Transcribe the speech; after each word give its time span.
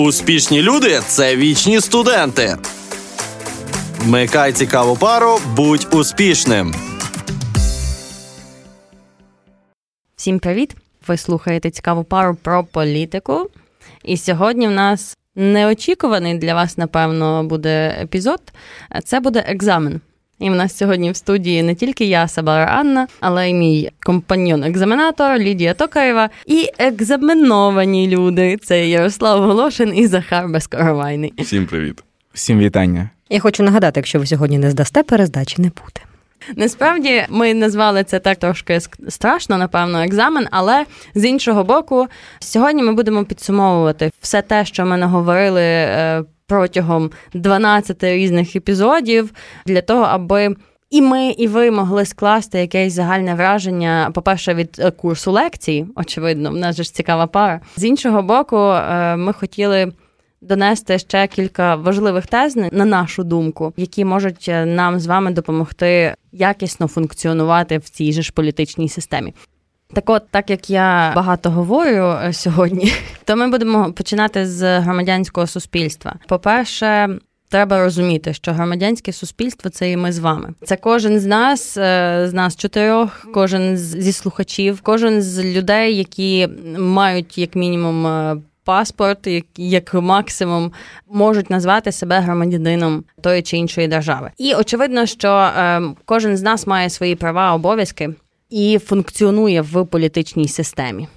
Успішні 0.00 0.62
люди 0.62 1.00
це 1.06 1.36
вічні 1.36 1.80
студенти. 1.80 2.56
Вмикай 3.98 4.52
цікаву 4.52 4.96
пару, 4.96 5.38
будь 5.56 5.88
успішним. 5.92 6.74
Всім 10.16 10.38
привіт! 10.38 10.76
Ви 11.06 11.16
слухаєте 11.16 11.70
цікаву 11.70 12.04
пару 12.04 12.34
про 12.34 12.64
політику. 12.64 13.50
І 14.04 14.16
сьогодні 14.16 14.68
в 14.68 14.70
нас 14.70 15.16
неочікуваний 15.34 16.38
для 16.38 16.54
вас, 16.54 16.78
напевно, 16.78 17.44
буде 17.44 17.96
епізод. 18.02 18.40
Це 19.04 19.20
буде 19.20 19.44
екзамен. 19.46 20.00
І 20.40 20.50
в 20.50 20.54
нас 20.54 20.76
сьогодні 20.76 21.10
в 21.10 21.16
студії 21.16 21.62
не 21.62 21.74
тільки 21.74 22.04
я, 22.04 22.28
Сабара 22.28 22.64
Анна, 22.64 23.06
але 23.20 23.50
й 23.50 23.54
мій 23.54 23.90
компаньон-екзаменатор 24.06 25.38
Лідія 25.38 25.74
Токаєва 25.74 26.30
і 26.46 26.68
екзаменовані 26.78 28.08
люди. 28.08 28.56
Це 28.56 28.88
Ярослав 28.88 29.46
Волошин 29.46 29.96
і 29.96 30.06
Захар 30.06 30.48
Безкоровайний. 30.48 31.32
Всім 31.38 31.66
привіт. 31.66 32.04
Всім 32.32 32.58
вітання. 32.58 33.10
Я 33.30 33.40
хочу 33.40 33.62
нагадати, 33.62 34.00
якщо 34.00 34.18
ви 34.18 34.26
сьогодні 34.26 34.58
не 34.58 34.70
здасте, 34.70 35.02
перездачі 35.02 35.62
не 35.62 35.68
буде. 35.68 36.00
Насправді 36.56 37.22
ми 37.28 37.54
назвали 37.54 38.04
це 38.04 38.18
так 38.18 38.38
трошки 38.38 38.80
страшно, 39.08 39.58
напевно, 39.58 40.02
екзамен, 40.02 40.46
але 40.50 40.84
з 41.14 41.24
іншого 41.24 41.64
боку, 41.64 42.06
сьогодні 42.38 42.82
ми 42.82 42.92
будемо 42.92 43.24
підсумовувати 43.24 44.10
все 44.20 44.42
те, 44.42 44.64
що 44.64 44.86
ми 44.86 44.96
наговорили 44.96 45.62
е, 45.62 46.22
протягом 46.50 47.10
12 47.34 48.04
різних 48.04 48.56
епізодів, 48.56 49.32
для 49.66 49.80
того, 49.80 50.02
аби. 50.02 50.56
І 50.90 51.02
ми, 51.02 51.30
і 51.30 51.48
ви 51.48 51.70
могли 51.70 52.04
скласти 52.04 52.58
якесь 52.58 52.92
загальне 52.92 53.34
враження, 53.34 54.10
по-перше, 54.14 54.54
від 54.54 54.76
е, 54.78 54.90
курсу 54.90 55.32
лекцій, 55.32 55.86
очевидно, 55.94 56.50
в 56.50 56.56
нас 56.56 56.76
же 56.76 56.82
ж 56.82 56.94
цікава 56.94 57.26
пара. 57.26 57.60
З 57.76 57.84
іншого 57.84 58.22
боку, 58.22 58.56
е, 58.56 59.16
ми 59.16 59.32
хотіли 59.32 59.92
донести 60.40 60.98
ще 60.98 61.26
кілька 61.26 61.76
важливих 61.76 62.26
тез, 62.26 62.56
на 62.56 62.84
нашу 62.84 63.24
думку, 63.24 63.72
які 63.76 64.04
можуть 64.04 64.46
е, 64.48 64.66
нам 64.66 65.00
з 65.00 65.06
вами 65.06 65.30
допомогти 65.30 66.14
якісно 66.32 66.86
функціонувати 66.86 67.78
в 67.78 67.88
цій 67.88 68.12
же 68.12 68.22
ж 68.22 68.32
політичній 68.32 68.88
системі. 68.88 69.34
Так, 69.92 70.10
от, 70.10 70.22
так 70.30 70.50
як 70.50 70.70
я 70.70 71.12
багато 71.16 71.50
говорю 71.50 72.18
е, 72.24 72.32
сьогодні, 72.32 72.92
то 73.24 73.36
ми 73.36 73.48
будемо 73.48 73.92
починати 73.92 74.46
з 74.46 74.80
громадянського 74.80 75.46
суспільства. 75.46 76.14
По-перше, 76.28 77.18
треба 77.48 77.84
розуміти, 77.84 78.34
що 78.34 78.52
громадянське 78.52 79.12
суспільство 79.12 79.70
це 79.70 79.90
і 79.90 79.96
ми 79.96 80.12
з 80.12 80.18
вами. 80.18 80.54
Це 80.64 80.76
кожен 80.76 81.20
з 81.20 81.26
нас, 81.26 81.76
е, 81.76 82.24
з 82.28 82.32
нас 82.32 82.56
чотирьох, 82.56 83.26
кожен 83.34 83.76
зі 83.76 84.12
слухачів, 84.12 84.80
кожен 84.82 85.22
з 85.22 85.44
людей, 85.44 85.96
які 85.96 86.48
мають 86.78 87.38
як 87.38 87.56
мінімум 87.56 88.06
паспорт, 88.64 89.26
як, 89.26 89.44
як 89.56 89.94
максимум 89.94 90.72
можуть 91.08 91.50
назвати 91.50 91.92
себе 91.92 92.20
громадянином 92.20 93.04
тої 93.20 93.42
чи 93.42 93.56
іншої 93.56 93.88
держави. 93.88 94.30
І 94.38 94.54
очевидно, 94.54 95.06
що 95.06 95.28
е, 95.28 95.82
кожен 96.04 96.36
з 96.36 96.42
нас 96.42 96.66
має 96.66 96.90
свої 96.90 97.14
права, 97.14 97.54
обов'язки 97.54 98.10
і 98.50 98.78
функціонує 98.78 99.62
в 99.62 99.84
політичній 99.86 100.48
системі. 100.48 101.08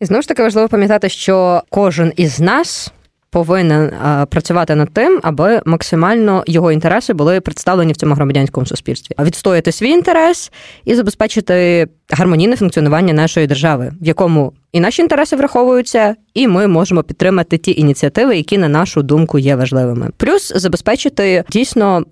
І 0.00 0.04
знову 0.04 0.22
ж 0.22 0.28
таки 0.28 0.42
важливо 0.42 0.68
пам'ятати, 0.68 1.08
що 1.08 1.62
кожен 1.70 2.12
із 2.16 2.40
нас 2.40 2.92
повинен 3.30 3.82
е, 3.82 4.26
працювати 4.26 4.74
над 4.74 4.92
тим, 4.92 5.20
аби 5.22 5.60
максимально 5.64 6.44
його 6.46 6.72
інтереси 6.72 7.12
були 7.12 7.40
представлені 7.40 7.92
в 7.92 7.96
цьому 7.96 8.14
громадянському 8.14 8.66
суспільстві, 8.66 9.14
а 9.18 9.24
відстояти 9.24 9.72
свій 9.72 9.90
інтерес 9.90 10.52
і 10.84 10.94
забезпечити 10.94 11.88
гармонійне 12.10 12.56
функціонування 12.56 13.14
нашої 13.14 13.46
держави, 13.46 13.92
в 14.00 14.06
якому 14.06 14.52
і 14.72 14.80
наші 14.80 15.02
інтереси 15.02 15.36
враховуються, 15.36 16.14
і 16.34 16.48
ми 16.48 16.66
можемо 16.66 17.02
підтримати 17.02 17.58
ті 17.58 17.80
ініціативи, 17.80 18.36
які 18.36 18.58
на 18.58 18.68
нашу 18.68 19.02
думку 19.02 19.38
є 19.38 19.56
важливими. 19.56 20.10
Плюс 20.16 20.52
забезпечити 20.56 21.44
дійсно 21.50 22.04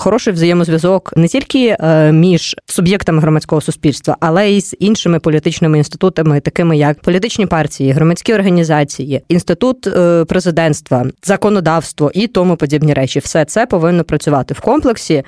хороший 0.00 0.32
взаємозв'язок 0.32 1.12
не 1.16 1.28
тільки 1.28 1.76
е, 1.80 2.12
між 2.12 2.56
суб'єктами 2.66 3.20
громадського 3.20 3.60
суспільства, 3.60 4.16
але 4.20 4.50
й 4.50 4.60
з 4.60 4.76
іншими 4.78 5.18
політичними 5.18 5.78
інститутами, 5.78 6.40
такими 6.40 6.76
як 6.76 7.00
політичні 7.00 7.46
партії, 7.46 7.92
громадські 7.92 8.34
організації, 8.34 9.22
інститут 9.28 9.86
е, 9.86 10.24
президентства, 10.24 11.06
законодавство 11.22 12.10
і 12.14 12.26
тому 12.26 12.56
подібні 12.56 12.94
речі. 12.94 13.18
Все 13.18 13.44
це 13.44 13.66
повинно 13.66 14.04
працювати 14.04 14.54
в 14.54 14.60
комплексі. 14.60 15.24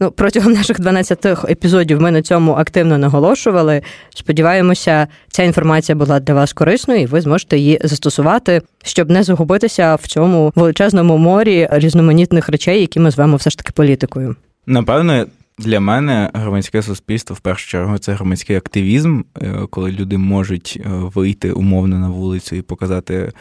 Ну, 0.00 0.10
протягом 0.10 0.52
наших 0.52 0.80
12 0.80 1.26
епізодів 1.26 2.00
ми 2.00 2.10
на 2.10 2.22
цьому 2.22 2.52
активно 2.52 2.98
наголошували. 2.98 3.82
Сподіваємося, 4.14 5.06
ця 5.28 5.42
інформація 5.42 5.96
була 5.96 6.20
для 6.20 6.34
вас 6.34 6.52
корисною, 6.52 7.00
і 7.00 7.06
ви 7.06 7.20
зможете 7.20 7.58
її 7.58 7.80
застосувати, 7.84 8.62
щоб 8.84 9.10
не 9.10 9.22
загубитися 9.22 9.94
в 9.94 10.06
цьому 10.06 10.52
величезному 10.56 11.18
морі 11.18 11.68
різноманітних 11.70 12.48
речей, 12.48 12.80
які 12.80 13.00
ми 13.00 13.10
звемо 13.10 13.36
все 13.36 13.50
ж 13.50 13.58
таки 13.58 13.72
політикою. 13.72 14.36
Напевно. 14.66 15.26
Для 15.60 15.80
мене 15.80 16.30
громадське 16.34 16.82
суспільство 16.82 17.36
в 17.36 17.40
першу 17.40 17.68
чергу 17.68 17.98
це 17.98 18.12
громадський 18.12 18.56
активізм, 18.56 19.20
е, 19.42 19.54
коли 19.70 19.92
люди 19.92 20.18
можуть 20.18 20.80
е, 20.80 20.88
вийти 20.88 21.52
умовно 21.52 21.98
на 21.98 22.08
вулицю 22.08 22.56
і 22.56 22.62
показати, 22.62 23.32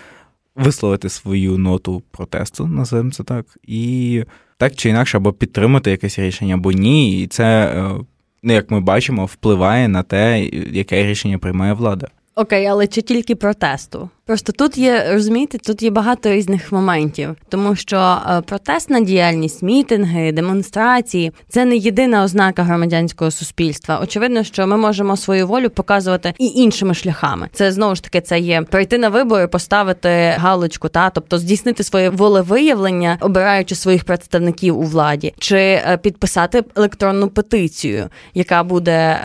висловити 0.57 1.09
свою 1.09 1.57
ноту 1.57 2.03
протесту, 2.11 2.67
називаємо 2.67 3.11
це 3.11 3.23
так, 3.23 3.45
і 3.63 4.23
так 4.57 4.75
чи 4.75 4.89
інакше, 4.89 5.17
або 5.17 5.33
підтримати 5.33 5.91
якесь 5.91 6.19
рішення, 6.19 6.53
або 6.53 6.71
ні. 6.71 7.21
І 7.21 7.27
це, 7.27 7.73
е, 7.75 8.03
ну, 8.43 8.53
як 8.53 8.71
ми 8.71 8.79
бачимо, 8.79 9.25
впливає 9.25 9.87
на 9.87 10.03
те, 10.03 10.45
яке 10.71 11.05
рішення 11.05 11.37
приймає 11.37 11.73
влада. 11.73 12.07
Окей, 12.37 12.65
але 12.65 12.87
чи 12.87 13.01
тільки 13.01 13.35
протесту? 13.35 14.09
Просто 14.25 14.51
тут 14.51 14.77
є, 14.77 15.07
розумієте, 15.11 15.57
тут 15.57 15.83
є 15.83 15.89
багато 15.89 16.29
різних 16.29 16.71
моментів, 16.71 17.35
тому 17.49 17.75
що 17.75 17.97
е, 18.29 18.41
протестна 18.41 18.99
діяльність, 18.99 19.63
мітинги, 19.63 20.31
демонстрації 20.31 21.31
це 21.49 21.65
не 21.65 21.75
єдина 21.75 22.23
ознака 22.23 22.63
громадянського 22.63 23.31
суспільства. 23.31 23.99
Очевидно, 24.03 24.43
що 24.43 24.67
ми 24.67 24.77
можемо 24.77 25.17
свою 25.17 25.47
волю 25.47 25.69
показувати 25.69 26.33
і 26.39 26.45
іншими 26.45 26.93
шляхами. 26.93 27.49
Це 27.53 27.71
знову 27.71 27.95
ж 27.95 28.03
таки 28.03 28.21
це 28.21 28.39
є 28.39 28.61
прийти 28.61 28.97
на 28.97 29.09
вибори, 29.09 29.47
поставити 29.47 30.09
галочку, 30.37 30.89
та 30.89 31.09
тобто 31.09 31.37
здійснити 31.37 31.83
своє 31.83 32.09
волевиявлення, 32.09 33.17
обираючи 33.21 33.75
своїх 33.75 34.03
представників 34.03 34.79
у 34.79 34.83
владі, 34.83 35.33
чи 35.39 35.57
е, 35.57 35.99
підписати 36.01 36.63
електронну 36.75 37.29
петицію, 37.29 38.09
яка 38.33 38.63
буде. 38.63 39.19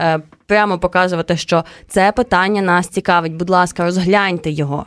Прямо 0.47 0.79
показувати, 0.79 1.37
що 1.37 1.65
це 1.89 2.13
питання 2.13 2.63
нас 2.63 2.89
цікавить. 2.89 3.35
Будь 3.35 3.51
ласка, 3.51 3.85
розгляньте 3.85 4.51
його. 4.51 4.87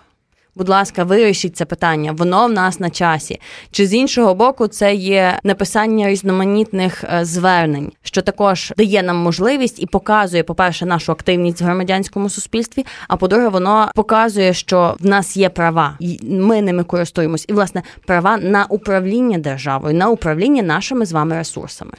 Будь 0.55 0.69
ласка, 0.69 1.03
вирішіть 1.03 1.57
це 1.57 1.65
питання, 1.65 2.11
воно 2.11 2.47
в 2.47 2.51
нас 2.51 2.79
на 2.79 2.89
часі. 2.89 3.39
Чи 3.71 3.87
з 3.87 3.93
іншого 3.93 4.35
боку, 4.35 4.67
це 4.67 4.93
є 4.93 5.39
написання 5.43 6.07
різноманітних 6.09 7.03
е, 7.03 7.25
звернень, 7.25 7.91
що 8.03 8.21
також 8.21 8.73
дає 8.77 9.03
нам 9.03 9.17
можливість 9.17 9.83
і 9.83 9.85
показує, 9.85 10.43
по-перше, 10.43 10.85
нашу 10.85 11.11
активність 11.11 11.61
в 11.61 11.63
громадянському 11.63 12.29
суспільстві. 12.29 12.85
А 13.07 13.17
по-друге, 13.17 13.47
воно 13.47 13.91
показує, 13.95 14.53
що 14.53 14.95
в 14.99 15.05
нас 15.05 15.37
є 15.37 15.49
права, 15.49 15.97
і 15.99 16.19
ми 16.23 16.61
ними 16.61 16.83
користуємось, 16.83 17.45
і 17.49 17.53
власне 17.53 17.83
права 18.05 18.37
на 18.37 18.65
управління 18.65 19.37
державою, 19.37 19.95
на 19.95 20.09
управління 20.09 20.63
нашими 20.63 21.05
з 21.05 21.11
вами 21.11 21.35
ресурсами. 21.35 21.93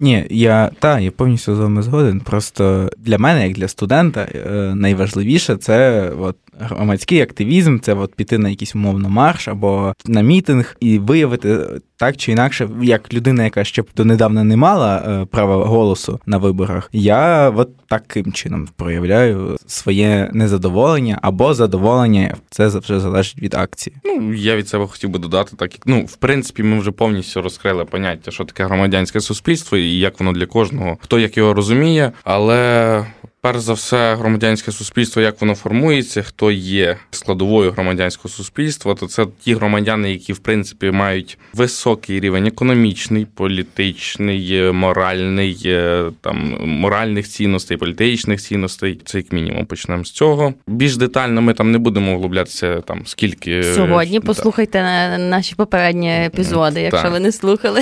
Ні, 0.00 0.26
я 0.30 0.70
та 0.78 1.00
я 1.00 1.10
повністю 1.10 1.54
з 1.54 1.58
вами 1.58 1.82
згоден. 1.82 2.20
Просто 2.20 2.90
для 2.98 3.18
мене, 3.18 3.48
як 3.48 3.56
для 3.56 3.68
студента, 3.68 4.20
е, 4.20 4.74
найважливіше 4.74 5.56
це 5.56 6.08
от 6.20 6.36
громадський 6.58 7.20
активізм, 7.20 7.78
це 7.78 7.94
от 7.94 8.14
піти 8.14 8.38
на 8.38 8.48
якийсь 8.48 8.74
умовно 8.74 9.08
марш 9.08 9.48
або 9.48 9.94
на 10.06 10.20
мітинг 10.20 10.76
і 10.80 10.98
виявити 10.98 11.58
так 11.96 12.16
чи 12.16 12.32
інакше, 12.32 12.68
як 12.82 13.14
людина, 13.14 13.44
яка 13.44 13.64
ще 13.64 13.82
донедавна 13.96 14.44
не 14.44 14.56
мала 14.56 14.96
е, 14.96 15.24
права 15.24 15.64
голосу 15.64 16.20
на 16.26 16.38
виборах, 16.38 16.90
я 16.92 17.50
от 17.50 17.70
таким 17.88 18.32
чином 18.32 18.68
проявляю 18.76 19.56
своє 19.66 20.30
незадоволення 20.32 21.18
або 21.22 21.54
задоволення. 21.54 22.36
Це 22.50 22.68
вже 22.68 23.00
залежить 23.00 23.38
від 23.38 23.54
акції. 23.54 23.96
Ну 24.04 24.34
я 24.34 24.56
від 24.56 24.68
себе 24.68 24.86
хотів 24.86 25.10
би 25.10 25.18
додати, 25.18 25.56
так 25.56 25.72
як 25.72 25.82
ну 25.86 26.04
в 26.04 26.16
принципі 26.16 26.62
ми 26.62 26.78
вже 26.78 26.90
повністю 26.90 27.42
розкрили 27.42 27.84
поняття, 27.84 28.30
що 28.30 28.44
таке 28.44 28.64
громадянське 28.64 29.20
суспільство 29.20 29.78
і 29.78 29.98
як 29.98 30.20
воно 30.20 30.32
для 30.32 30.46
кожного, 30.46 30.98
хто 31.00 31.18
як 31.18 31.36
його 31.36 31.54
розуміє, 31.54 32.12
але 32.24 33.06
Перш 33.40 33.58
за 33.58 33.72
все, 33.72 34.14
громадянське 34.14 34.72
суспільство, 34.72 35.22
як 35.22 35.40
воно 35.40 35.54
формується, 35.54 36.22
хто 36.22 36.50
є 36.50 36.96
складовою 37.10 37.70
громадянського 37.70 38.28
суспільства, 38.28 38.94
то 38.94 39.06
це 39.06 39.26
ті 39.40 39.54
громадяни, 39.54 40.12
які 40.12 40.32
в 40.32 40.38
принципі 40.38 40.90
мають 40.90 41.38
високий 41.54 42.20
рівень 42.20 42.46
економічний, 42.46 43.26
політичний, 43.34 44.72
моральний, 44.72 45.62
е, 45.66 46.10
там 46.20 46.58
моральних 46.64 47.28
цінностей, 47.28 47.76
політичних 47.76 48.40
цінностей. 48.40 49.00
Це 49.04 49.18
як 49.18 49.32
мінімум 49.32 49.66
почнемо 49.66 50.04
з 50.04 50.10
цього. 50.10 50.54
Більш 50.66 50.96
детально 50.96 51.42
ми 51.42 51.54
там 51.54 51.72
не 51.72 51.78
будемо 51.78 52.14
углублятися 52.14 52.80
там 52.80 53.02
скільки 53.06 53.62
сьогодні. 53.62 54.20
Послухайте 54.20 54.82
на 54.82 55.18
наші 55.18 55.54
попередні 55.54 56.10
епізоди, 56.10 56.80
якщо 56.80 57.02
так. 57.02 57.12
ви 57.12 57.20
не 57.20 57.32
слухали. 57.32 57.80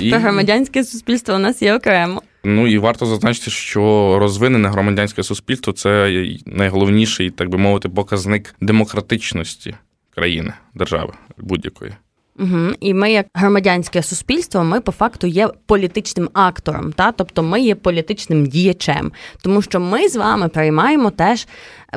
І... 0.00 0.10
Про 0.10 0.18
громадянське 0.18 0.84
суспільство 0.84 1.34
у 1.34 1.38
нас 1.38 1.62
є 1.62 1.74
окремо. 1.74 2.22
Ну 2.44 2.66
і 2.66 2.78
варто 2.78 3.06
зазначити, 3.06 3.50
що 3.50 4.16
розвинене 4.20 4.68
громадянське 4.68 5.22
суспільство 5.22 5.72
це 5.72 6.24
найголовніший, 6.46 7.30
так 7.30 7.48
би 7.48 7.58
мовити, 7.58 7.88
показник 7.88 8.54
демократичності 8.60 9.74
країни, 10.14 10.52
держави 10.74 11.12
будь-якої. 11.38 11.92
Угу. 12.38 12.70
І 12.80 12.94
ми, 12.94 13.12
як 13.12 13.26
громадянське 13.34 14.02
суспільство, 14.02 14.64
ми 14.64 14.80
по 14.80 14.92
факту 14.92 15.26
є 15.26 15.48
політичним 15.66 16.28
актором, 16.32 16.92
та 16.92 17.12
тобто 17.12 17.42
ми 17.42 17.60
є 17.60 17.74
політичним 17.74 18.46
діячем, 18.46 19.12
тому 19.42 19.62
що 19.62 19.80
ми 19.80 20.08
з 20.08 20.16
вами 20.16 20.48
приймаємо 20.48 21.10
теж 21.10 21.46